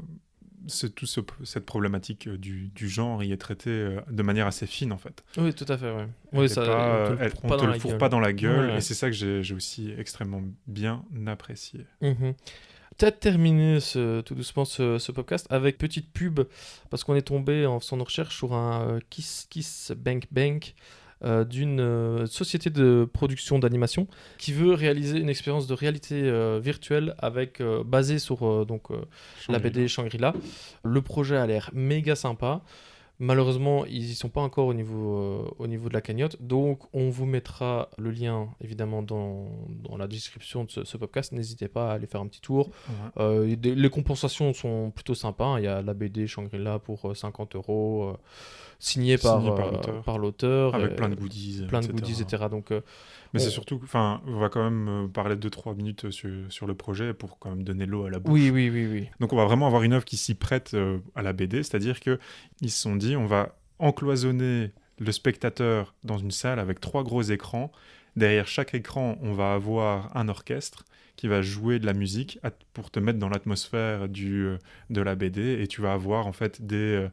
c'est 0.68 0.94
tout 0.96 1.06
ce- 1.06 1.22
cette 1.44 1.66
problématique 1.66 2.28
euh, 2.28 2.38
du, 2.38 2.70
du 2.76 2.88
genre 2.90 3.24
y 3.24 3.32
est 3.32 3.38
traitée 3.38 3.70
euh, 3.70 4.02
de 4.10 4.24
manière 4.24 4.48
assez 4.48 4.68
fine 4.68 4.92
en 4.92 4.98
fait. 4.98 5.24
Oui, 5.38 5.54
tout 5.54 5.66
à 5.68 5.78
fait. 5.78 5.92
Ouais. 5.92 6.08
Oui, 6.34 6.46
est 6.46 6.48
ça, 6.50 6.66
pas- 6.66 7.02
on 7.04 7.08
te 7.08 7.12
le 7.14 7.18
elle- 7.26 7.34
on 7.44 7.48
pas 7.48 7.58
te 7.58 7.66
le 7.66 7.80
fourre 7.80 7.98
pas 7.98 8.10
dans 8.10 8.20
la 8.20 8.34
gueule 8.34 8.70
Ouais. 8.72 8.78
et 8.78 8.82
c'est 8.82 8.94
ça 8.94 9.08
que 9.10 9.14
j'ai 9.16 9.54
aussi 9.54 9.94
extrêmement 9.98 10.42
bien 10.68 11.04
apprécié. 11.28 11.86
Mhm. 12.02 12.34
Peut-être 12.98 13.20
terminer 13.20 13.80
ce- 13.80 14.22
tout 14.22 14.36
doucement 14.36 14.66
ce, 14.66 14.98
ce 15.00 15.12
podcast 15.12 15.48
avec 15.50 15.78
petite 15.78 16.12
pub 16.12 16.42
parce 16.90 17.04
qu'on 17.04 17.16
est 17.16 17.22
tombé 17.24 17.66
en 17.66 17.80
faisant 17.80 17.98
nos 17.98 18.04
recherches 18.04 18.36
sur 18.38 18.54
un 18.54 18.82
euh, 18.88 19.00
Kiss 19.10 19.48
Kiss 19.50 19.92
Bank 19.98 20.26
Bank 20.32 20.76
euh, 21.24 21.44
d'une 21.44 21.80
euh, 21.80 22.26
société 22.26 22.70
de 22.70 23.08
production 23.12 23.60
d'animation 23.60 24.08
qui 24.38 24.54
veut 24.54 24.74
réaliser 24.74 25.20
une 25.20 25.30
expérience 25.30 25.68
de 25.68 25.74
réalité 25.74 26.22
euh, 26.24 26.60
virtuelle 26.62 27.16
avec 27.20 27.62
basée 27.86 28.20
sur 28.20 28.66
donc 28.66 28.84
la 29.50 29.60
BD 29.60 29.88
Shangri-La. 29.88 30.34
Le 30.84 31.02
projet 31.02 31.38
a 31.38 31.46
l'air 31.46 31.70
méga 31.74 32.16
sympa. 32.16 32.62
Malheureusement, 33.24 33.86
ils 33.86 34.10
y 34.10 34.16
sont 34.16 34.30
pas 34.30 34.42
encore 34.42 34.66
au 34.66 34.74
niveau, 34.74 35.20
euh, 35.20 35.44
au 35.60 35.68
niveau 35.68 35.90
de 35.90 35.94
la 35.94 36.02
cagnotte. 36.02 36.42
Donc, 36.42 36.80
on 36.92 37.12
vous 37.12 37.28
mettra 37.28 37.90
le 38.00 38.10
lien, 38.10 38.50
évidemment, 38.64 39.04
dans, 39.04 39.48
dans 39.88 39.96
la 39.96 40.08
description 40.08 40.64
de 40.64 40.72
ce, 40.72 40.84
ce 40.86 40.98
podcast. 40.98 41.32
N'hésitez 41.32 41.68
pas 41.68 41.92
à 41.92 41.94
aller 41.94 42.08
faire 42.08 42.20
un 42.22 42.26
petit 42.26 42.42
tour. 42.42 42.72
Euh, 43.18 43.56
des- 43.56 43.76
les 43.76 43.90
compensations 43.92 44.54
sont 44.54 44.90
plutôt 44.90 45.14
sympas. 45.14 45.46
hein. 45.46 45.60
Il 45.60 45.66
y 45.66 45.68
a 45.68 45.84
la 45.84 45.94
BD 45.94 46.26
Shangri-La 46.26 46.80
pour 46.80 47.12
euh, 47.12 47.14
50 47.14 47.56
euros, 47.56 48.16
signée 48.84 49.18
par, 49.18 49.38
euh, 49.46 49.72
l'auteur. 49.72 50.04
par 50.04 50.18
l'auteur. 50.18 50.76
Avec 50.76 50.92
et- 50.92 50.96
plein 50.96 51.08
de 51.10 51.16
goodies. 51.16 51.66
plein 51.68 51.80
de 51.80 51.86
etc. 51.86 51.98
goodies, 52.02 52.22
etc. 52.22 52.46
Donc, 52.50 52.72
euh, 52.72 52.82
Mais 53.34 53.40
on- 53.40 53.44
c'est 53.44 53.50
surtout, 53.50 53.80
enfin, 53.84 54.22
on 54.28 54.38
va 54.40 54.50
quand 54.50 54.64
même 54.64 54.88
euh, 54.90 55.08
parler 55.08 55.36
de 55.38 55.50
3 55.50 55.74
minutes 55.76 56.10
sur, 56.12 56.30
sur 56.50 56.68
le 56.68 56.74
projet 56.76 57.14
pour 57.14 57.40
quand 57.40 57.50
même 57.52 57.64
donner 57.64 57.86
l'eau 57.86 58.06
à 58.06 58.10
la 58.10 58.20
bouche. 58.20 58.34
oui, 58.34 58.50
oui, 58.50 58.70
oui, 58.70 58.88
oui. 58.92 59.08
Donc 59.20 59.32
on 59.34 59.38
va 59.38 59.46
vraiment 59.46 59.68
avoir 59.68 59.84
une 59.84 59.94
œuvre 59.94 60.04
qui 60.06 60.18
s'y 60.18 60.34
prête 60.36 60.76
à 61.16 61.22
la 61.22 61.32
BD, 61.34 61.64
c'est-à-dire 61.64 62.00
que 62.02 62.20
ils 62.62 62.72
se 62.72 62.82
sont 62.82 62.96
dit 62.96 63.16
on 63.16 63.26
va 63.26 63.56
encloisonner 63.80 64.72
le 65.00 65.12
spectateur 65.12 65.94
dans 66.04 66.18
une 66.18 66.32
salle 66.32 66.60
avec 66.60 66.80
trois 66.80 67.04
gros 67.04 67.22
écrans. 67.22 67.72
Derrière 68.16 68.48
chaque 68.48 68.74
écran, 68.74 69.18
on 69.22 69.34
va 69.34 69.54
avoir 69.54 70.16
un 70.18 70.28
orchestre 70.28 70.84
qui 71.16 71.28
va 71.28 71.42
jouer 71.42 71.78
de 71.80 71.86
la 71.86 71.94
musique 71.94 72.40
pour 72.74 72.90
te 72.90 73.00
mettre 73.00 73.20
dans 73.20 73.30
l'atmosphère 73.30 74.10
du 74.10 74.50
de 74.90 75.02
la 75.02 75.16
BD 75.16 75.62
et 75.62 75.68
tu 75.68 75.82
vas 75.82 75.94
avoir 75.94 76.26
en 76.28 76.32
fait 76.32 76.62
des 76.66 77.08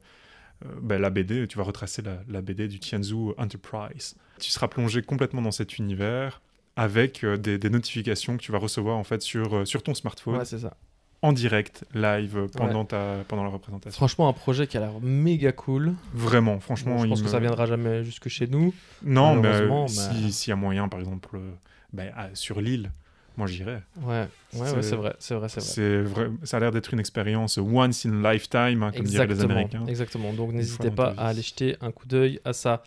euh, 0.64 0.68
ben, 0.82 1.00
la 1.00 1.10
BD, 1.10 1.46
tu 1.48 1.56
vas 1.58 1.64
retracer 1.64 2.02
la, 2.02 2.18
la 2.28 2.42
BD 2.42 2.68
du 2.68 2.78
Tianzhu 2.80 3.32
Enterprise. 3.38 4.16
Tu 4.40 4.50
seras 4.50 4.68
plongé 4.68 5.02
complètement 5.02 5.42
dans 5.42 5.50
cet 5.52 5.78
univers 5.78 6.40
avec 6.76 7.24
euh, 7.24 7.36
des, 7.36 7.58
des 7.58 7.70
notifications 7.70 8.36
que 8.36 8.42
tu 8.42 8.52
vas 8.52 8.58
recevoir 8.58 8.96
en 8.96 9.04
fait 9.04 9.22
sur, 9.22 9.54
euh, 9.56 9.64
sur 9.64 9.82
ton 9.82 9.94
smartphone 9.94 10.36
Ouais, 10.38 10.44
c'est 10.44 10.60
ça. 10.60 10.76
en 11.22 11.32
direct, 11.32 11.84
live, 11.94 12.46
pendant, 12.56 12.84
ta, 12.84 13.16
pendant 13.26 13.42
la 13.42 13.50
représentation. 13.50 13.96
Franchement, 13.96 14.28
un 14.28 14.32
projet 14.32 14.66
qui 14.68 14.76
a 14.76 14.80
l'air 14.80 15.00
méga 15.00 15.50
cool. 15.52 15.94
Vraiment, 16.14 16.60
franchement. 16.60 16.96
Bon, 16.96 17.02
je 17.04 17.08
pense 17.08 17.20
que 17.20 17.26
me- 17.26 17.30
ça 17.32 17.40
viendra 17.40 17.66
jamais 17.66 18.04
jusque 18.04 18.28
chez 18.28 18.46
nous. 18.46 18.72
Non, 19.02 19.34
mais 19.34 19.42
malheureusement, 19.50 19.86
mais- 20.12 20.18
si- 20.28 20.32
s'il 20.32 20.50
y 20.50 20.52
a 20.52 20.56
moyen, 20.56 20.88
par 20.88 21.00
exemple, 21.00 21.38
à- 22.14 22.34
sur 22.34 22.60
l'île, 22.60 22.92
moi 23.38 23.46
j'irais. 23.46 23.82
Ouais, 24.02 24.26
ouais, 24.52 24.60
ouais, 24.60 24.82
C'est- 24.82 24.96
vrai, 24.96 25.14
c'est 25.18 25.34
vrai, 25.34 25.48
c'est 25.48 25.60
vrai. 25.60 25.66
C'est 25.70 26.02
vrai, 26.02 26.30
ça 26.42 26.56
a 26.58 26.60
l'air 26.60 26.72
d'être 26.72 26.92
une 26.92 27.00
expérience 27.00 27.56
once 27.56 28.04
in 28.04 28.24
a 28.24 28.32
lifetime, 28.34 28.82
hein, 28.82 28.90
comme 28.94 29.06
diraient 29.06 29.26
les 29.28 29.40
Américains. 29.40 29.86
exactement. 29.86 30.32
Donc 30.34 30.52
n'hésitez 30.52 30.90
pas 30.90 31.14
à 31.16 31.28
aller 31.28 31.40
jeter 31.42 31.76
un 31.80 31.90
coup 31.92 32.06
d'œil 32.06 32.40
à 32.44 32.52
ça. 32.52 32.82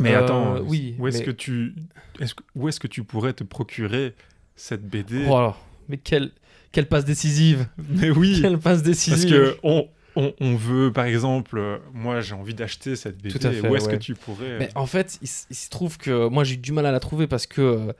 Mais 0.00 0.14
Euh, 0.14 0.24
attends, 0.24 0.60
oui, 0.62 0.96
où 0.98 1.06
est-ce 1.06 1.18
mais- 1.18 1.24
que 1.26 1.30
tu, 1.30 1.74
que- 2.18 2.24
où 2.56 2.68
est-ce 2.68 2.80
que 2.80 2.88
tu 2.88 3.04
pourrais 3.04 3.34
te 3.34 3.44
procurer 3.44 4.14
cette 4.56 4.82
BD 4.88 5.26
Oh 5.28 5.38
là, 5.38 5.56
mais 5.88 5.98
quelle, 5.98 6.30
quelle 6.72 6.86
passe 6.88 7.04
décisive 7.04 7.66
Mais 7.90 8.10
oui, 8.10 8.38
Quelle 8.42 8.54
passe 8.58 8.78
parce 8.78 8.82
décisive 8.82 9.30
que 9.30 9.56
on, 9.62 9.88
on, 10.16 10.32
on 10.40 10.56
veut, 10.56 10.90
par 10.92 11.04
exemple, 11.04 11.58
euh, 11.58 11.78
moi 11.92 12.20
j'ai 12.22 12.34
envie 12.34 12.54
d'acheter 12.54 12.96
cette 12.96 13.18
BD. 13.20 13.38
Tout 13.38 13.46
à 13.46 13.50
fait, 13.50 13.68
où 13.68 13.76
est-ce 13.76 13.86
ouais. 13.88 13.92
que 13.98 14.02
tu 14.02 14.14
pourrais 14.14 14.58
Mais 14.58 14.70
en 14.74 14.86
fait, 14.86 15.18
il, 15.22 15.28
se 15.28 15.68
trouve 15.70 15.98
que 15.98 16.28
moi 16.28 16.44
j'ai 16.44 16.54
eu 16.54 16.58
du 16.58 16.72
mal 16.72 16.86
à 16.86 16.92
la 16.92 17.00
trouver 17.00 17.26
parce 17.26 17.46
que 17.46 17.60
euh, 17.60 17.76
euh, 17.88 17.92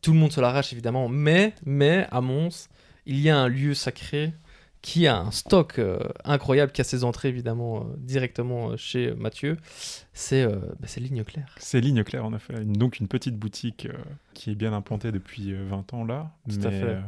tout 0.00 0.12
le 0.12 0.18
monde 0.18 0.32
se 0.32 0.40
l'arrache 0.40 0.72
évidemment. 0.72 1.08
Mais, 1.08 1.54
mais 1.64 2.06
à 2.10 2.20
Mons, 2.20 2.68
il 3.06 3.18
y 3.20 3.30
a 3.30 3.38
un 3.38 3.48
lieu 3.48 3.74
sacré 3.74 4.32
qui 4.80 5.06
a 5.06 5.16
un 5.16 5.30
stock 5.30 5.78
euh, 5.78 5.98
incroyable, 6.24 6.72
qui 6.72 6.80
a 6.80 6.84
ses 6.84 7.04
entrées 7.04 7.28
évidemment 7.28 7.78
euh, 7.82 7.94
directement 7.98 8.70
euh, 8.70 8.76
chez 8.76 9.14
Mathieu. 9.14 9.56
C'est 10.12 10.42
euh, 10.42 10.56
bah, 10.80 10.86
c'est 10.88 11.00
Ligne 11.00 11.22
Claire. 11.22 11.54
C'est 11.58 11.80
Ligne 11.80 12.02
Claire, 12.02 12.24
en 12.24 12.34
effet. 12.34 12.54
Une- 12.62 12.72
donc 12.72 12.98
une 12.98 13.06
petite 13.06 13.36
boutique 13.36 13.86
euh, 13.86 13.92
qui 14.34 14.50
est 14.50 14.54
bien 14.56 14.72
implantée 14.72 15.12
depuis 15.12 15.52
euh, 15.52 15.64
20 15.68 15.94
ans 15.94 16.04
là. 16.04 16.32
Tout 16.50 16.56
mais, 16.58 16.66
à 16.66 16.70
fait. 16.72 16.98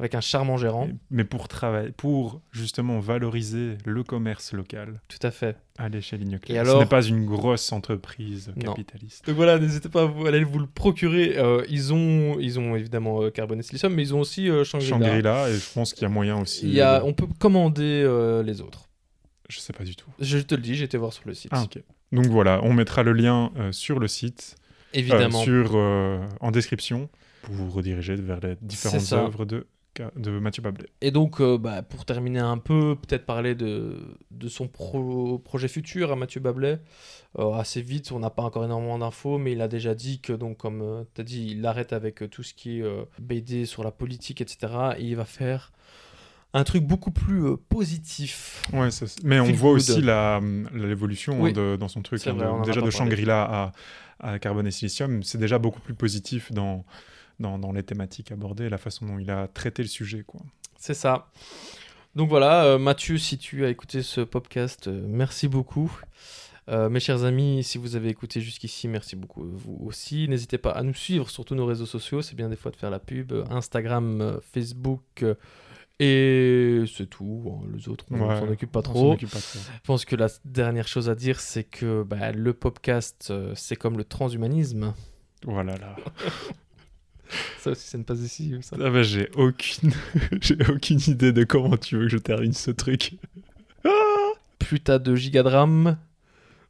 Avec 0.00 0.14
un 0.16 0.20
charmant 0.20 0.56
gérant. 0.56 0.88
mais- 1.10 1.22
pour 1.24 1.46
travailler, 1.46 1.90
pour 1.92 2.40
justement 2.50 2.98
valoriser 3.00 3.76
le 3.84 4.02
commerce 4.02 4.52
local, 4.54 5.00
Tout 5.08 5.24
à 5.24 5.30
fait. 5.30 5.56
allez 5.78 6.00
chez 6.00 6.16
Ligne 6.16 6.32
Et 6.36 6.38
Claire. 6.38 6.62
alors 6.62 6.78
Ce 6.78 6.82
n'est 6.84 6.88
pas 6.88 7.02
une 7.02 7.26
grosse 7.26 7.70
entreprise 7.70 8.50
Non. 8.56 8.72
capitaliste. 8.72 9.26
Donc 9.26 9.36
voilà, 9.36 9.58
n'hésitez 9.58 9.88
pas 9.90 10.02
à 10.02 10.06
vous, 10.06 10.26
aller 10.26 10.42
vous 10.42 10.58
le 10.58 10.66
procurer. 10.66 11.36
Euh, 11.38 11.62
ils, 11.68 11.92
ont, 11.92 12.38
ils 12.40 12.58
ont 12.58 12.74
évidemment 12.76 13.22
euh, 13.22 13.30
Carbone 13.30 13.58
et 13.60 13.62
Silicium, 13.62 13.94
mais 13.94 14.02
ils 14.02 14.14
ont 14.14 14.20
aussi 14.20 14.48
euh, 14.48 14.64
Shangri-La. 14.64 14.88
Shangri-La, 14.98 15.50
et 15.50 15.54
je 15.54 15.72
pense 15.74 15.92
qu'il 15.92 16.02
y 16.02 16.06
a 16.06 16.08
moyen 16.08 16.40
aussi. 16.40 16.66
Il 16.66 16.72
y 16.74 16.80
a, 16.80 17.00
de- 17.00 17.04
on 17.04 17.12
peut 17.12 17.26
commander 17.38 18.02
euh, 18.04 18.42
les 18.42 18.60
autres. 18.62 18.88
Je 19.50 19.58
sais 19.60 19.72
pas 19.74 19.84
du 19.84 19.94
tout. 19.96 20.08
Je 20.18 20.38
te 20.38 20.54
le 20.54 20.62
dis, 20.62 20.76
j'ai 20.76 20.84
été 20.84 20.96
voir 20.96 21.12
sur 21.12 21.24
le 21.26 21.34
site. 21.34 21.50
Ah, 21.54 21.62
ok. 21.64 21.82
Donc 22.12 22.26
voilà, 22.26 22.60
on 22.62 22.72
mettra 22.72 23.02
le 23.02 23.12
lien 23.12 23.52
euh, 23.58 23.70
sur 23.72 23.98
le 23.98 24.08
site, 24.08 24.56
euh, 24.94 24.98
Évidemment. 24.98 25.42
sur, 25.42 25.72
euh, 25.74 26.20
en 26.40 26.50
description, 26.50 27.08
pour 27.42 27.54
vous 27.54 27.68
rediriger 27.70 28.14
vers 28.16 28.40
les 28.40 28.56
différentes 28.62 29.12
œuvres 29.12 29.44
de, 29.44 29.66
de 30.16 30.38
Mathieu 30.38 30.62
Bablet. 30.62 30.88
Et 31.00 31.10
donc, 31.10 31.40
euh, 31.40 31.58
bah, 31.58 31.82
pour 31.82 32.04
terminer 32.04 32.38
un 32.38 32.58
peu, 32.58 32.96
peut-être 32.96 33.26
parler 33.26 33.54
de, 33.54 33.98
de 34.30 34.48
son 34.48 34.68
pro- 34.68 35.38
projet 35.38 35.68
futur 35.68 36.12
à 36.12 36.16
Mathieu 36.16 36.40
Bablet. 36.40 36.80
Euh, 37.38 37.52
assez 37.52 37.80
vite, 37.82 38.10
on 38.12 38.18
n'a 38.20 38.30
pas 38.30 38.42
encore 38.42 38.64
énormément 38.64 38.98
d'infos, 38.98 39.38
mais 39.38 39.52
il 39.52 39.60
a 39.60 39.68
déjà 39.68 39.94
dit 39.94 40.20
que, 40.20 40.32
donc, 40.32 40.56
comme 40.58 41.04
tu 41.14 41.20
as 41.20 41.24
dit, 41.24 41.48
il 41.56 41.64
arrête 41.66 41.92
avec 41.92 42.22
euh, 42.22 42.28
tout 42.28 42.42
ce 42.42 42.54
qui 42.54 42.78
est 42.78 42.82
euh, 42.82 43.04
BD 43.20 43.66
sur 43.66 43.84
la 43.84 43.90
politique, 43.90 44.40
etc. 44.40 44.72
Et 44.98 45.04
il 45.04 45.16
va 45.16 45.24
faire 45.24 45.72
un 46.52 46.64
truc 46.64 46.84
beaucoup 46.84 47.12
plus 47.12 47.44
euh, 47.44 47.56
positif. 47.68 48.64
Ouais, 48.72 48.90
ça, 48.90 49.06
mais 49.22 49.38
on 49.38 49.52
voit 49.52 49.70
good. 49.72 49.76
aussi 49.80 50.00
la- 50.02 50.40
l'évolution 50.74 51.40
Oui. 51.40 51.52
hein, 51.56 51.76
dans 51.78 51.88
son 51.88 52.02
truc. 52.02 52.26
Hein, 52.26 52.32
vrai, 52.32 52.46
de- 52.60 52.64
déjà 52.66 52.80
de. 52.80 52.90
Shangri-La 52.90 53.42
à, 53.42 54.32
à 54.32 54.38
Carbone 54.38 54.66
et 54.66 54.70
Silicium, 54.72 55.22
c'est 55.22 55.38
déjà 55.38 55.58
beaucoup 55.58 55.80
plus 55.80 55.94
positif 55.94 56.50
dans, 56.52 56.84
dans, 57.40 57.58
dans 57.58 57.72
les 57.72 57.82
thématiques 57.82 58.30
abordées, 58.30 58.68
la 58.68 58.78
façon 58.78 59.06
dont 59.06 59.18
il 59.18 59.30
a 59.30 59.48
traité 59.48 59.82
le 59.82 59.88
sujet. 59.88 60.22
Quoi. 60.26 60.40
C'est 60.78 60.94
ça. 60.94 61.28
Donc 62.14 62.28
voilà, 62.28 62.64
euh, 62.64 62.78
Mathieu, 62.78 63.18
si 63.18 63.38
tu 63.38 63.64
as 63.64 63.68
écouté 63.68 64.02
ce 64.02 64.20
podcast, 64.20 64.88
euh, 64.88 65.04
merci 65.08 65.48
beaucoup. 65.48 65.90
Euh, 66.68 66.88
mes 66.88 67.00
chers 67.00 67.24
amis, 67.24 67.64
si 67.64 67.78
vous 67.78 67.96
avez 67.96 68.08
écouté 68.08 68.40
jusqu'ici, 68.40 68.86
merci 68.88 69.16
beaucoup 69.16 69.44
vous 69.44 69.78
aussi. 69.86 70.28
N'hésitez 70.28 70.58
pas 70.58 70.70
à 70.70 70.82
nous 70.82 70.94
suivre 70.94 71.28
sur 71.30 71.44
tous 71.44 71.54
nos 71.54 71.66
réseaux 71.66 71.86
sociaux. 71.86 72.22
C'est 72.22 72.36
bien 72.36 72.48
des 72.48 72.56
fois 72.56 72.70
de 72.70 72.76
faire 72.76 72.90
la 72.90 72.98
pub. 73.00 73.32
Instagram, 73.50 74.38
Facebook. 74.52 75.24
et 75.98 76.84
c'est 76.96 77.08
tout. 77.08 77.44
Hein, 77.64 77.68
Les 77.76 77.88
autres, 77.88 78.04
on 78.10 78.20
Ouais, 78.20 78.38
s'en 78.38 78.48
occupe 78.48 78.70
pas 78.72 78.82
trop. 78.82 79.12
occupe 79.12 79.30
pas 79.30 79.40
trop. 79.40 79.58
Je 79.74 79.80
pense 79.86 80.04
que 80.04 80.16
la 80.16 80.28
dernière 80.44 80.86
chose 80.88 81.08
à 81.08 81.14
dire, 81.14 81.40
c'est 81.40 81.64
que 81.64 82.02
bah, 82.02 82.32
le 82.32 82.52
podcast, 82.52 83.32
c'est 83.54 83.76
comme 83.76 83.96
le 83.98 84.04
transhumanisme. 84.04 84.94
Voilà 85.44 85.76
là. 85.76 85.96
Ça 87.58 87.70
aussi, 87.70 87.88
ça 87.88 87.98
ne 87.98 88.02
passe 88.02 88.20
ici. 88.20 88.54
Ça. 88.62 88.76
Ah 88.80 88.90
bah, 88.90 89.02
j'ai 89.02 89.28
aucune... 89.34 89.92
j'ai 90.40 90.56
aucune 90.68 91.00
idée 91.06 91.32
de 91.32 91.44
comment 91.44 91.76
tu 91.76 91.96
veux 91.96 92.04
que 92.04 92.10
je 92.10 92.18
termine 92.18 92.52
ce 92.52 92.70
truc. 92.70 93.14
Plus 94.58 94.80
t'as 94.80 94.98
de 94.98 95.16
gigas 95.16 95.42
de 95.42 95.48
RAM. 95.48 95.96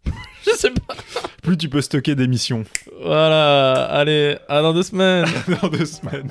Je 0.46 0.50
sais 0.52 0.70
pas. 0.70 0.94
Plus 1.42 1.58
tu 1.58 1.68
peux 1.68 1.82
stocker 1.82 2.14
des 2.14 2.26
missions 2.26 2.64
Voilà. 3.02 3.84
Allez, 3.84 4.38
à 4.48 4.62
dans 4.62 4.72
deux 4.72 4.82
semaines. 4.82 5.26
dans 5.62 5.68
deux 5.68 5.84
semaines. 5.84 6.30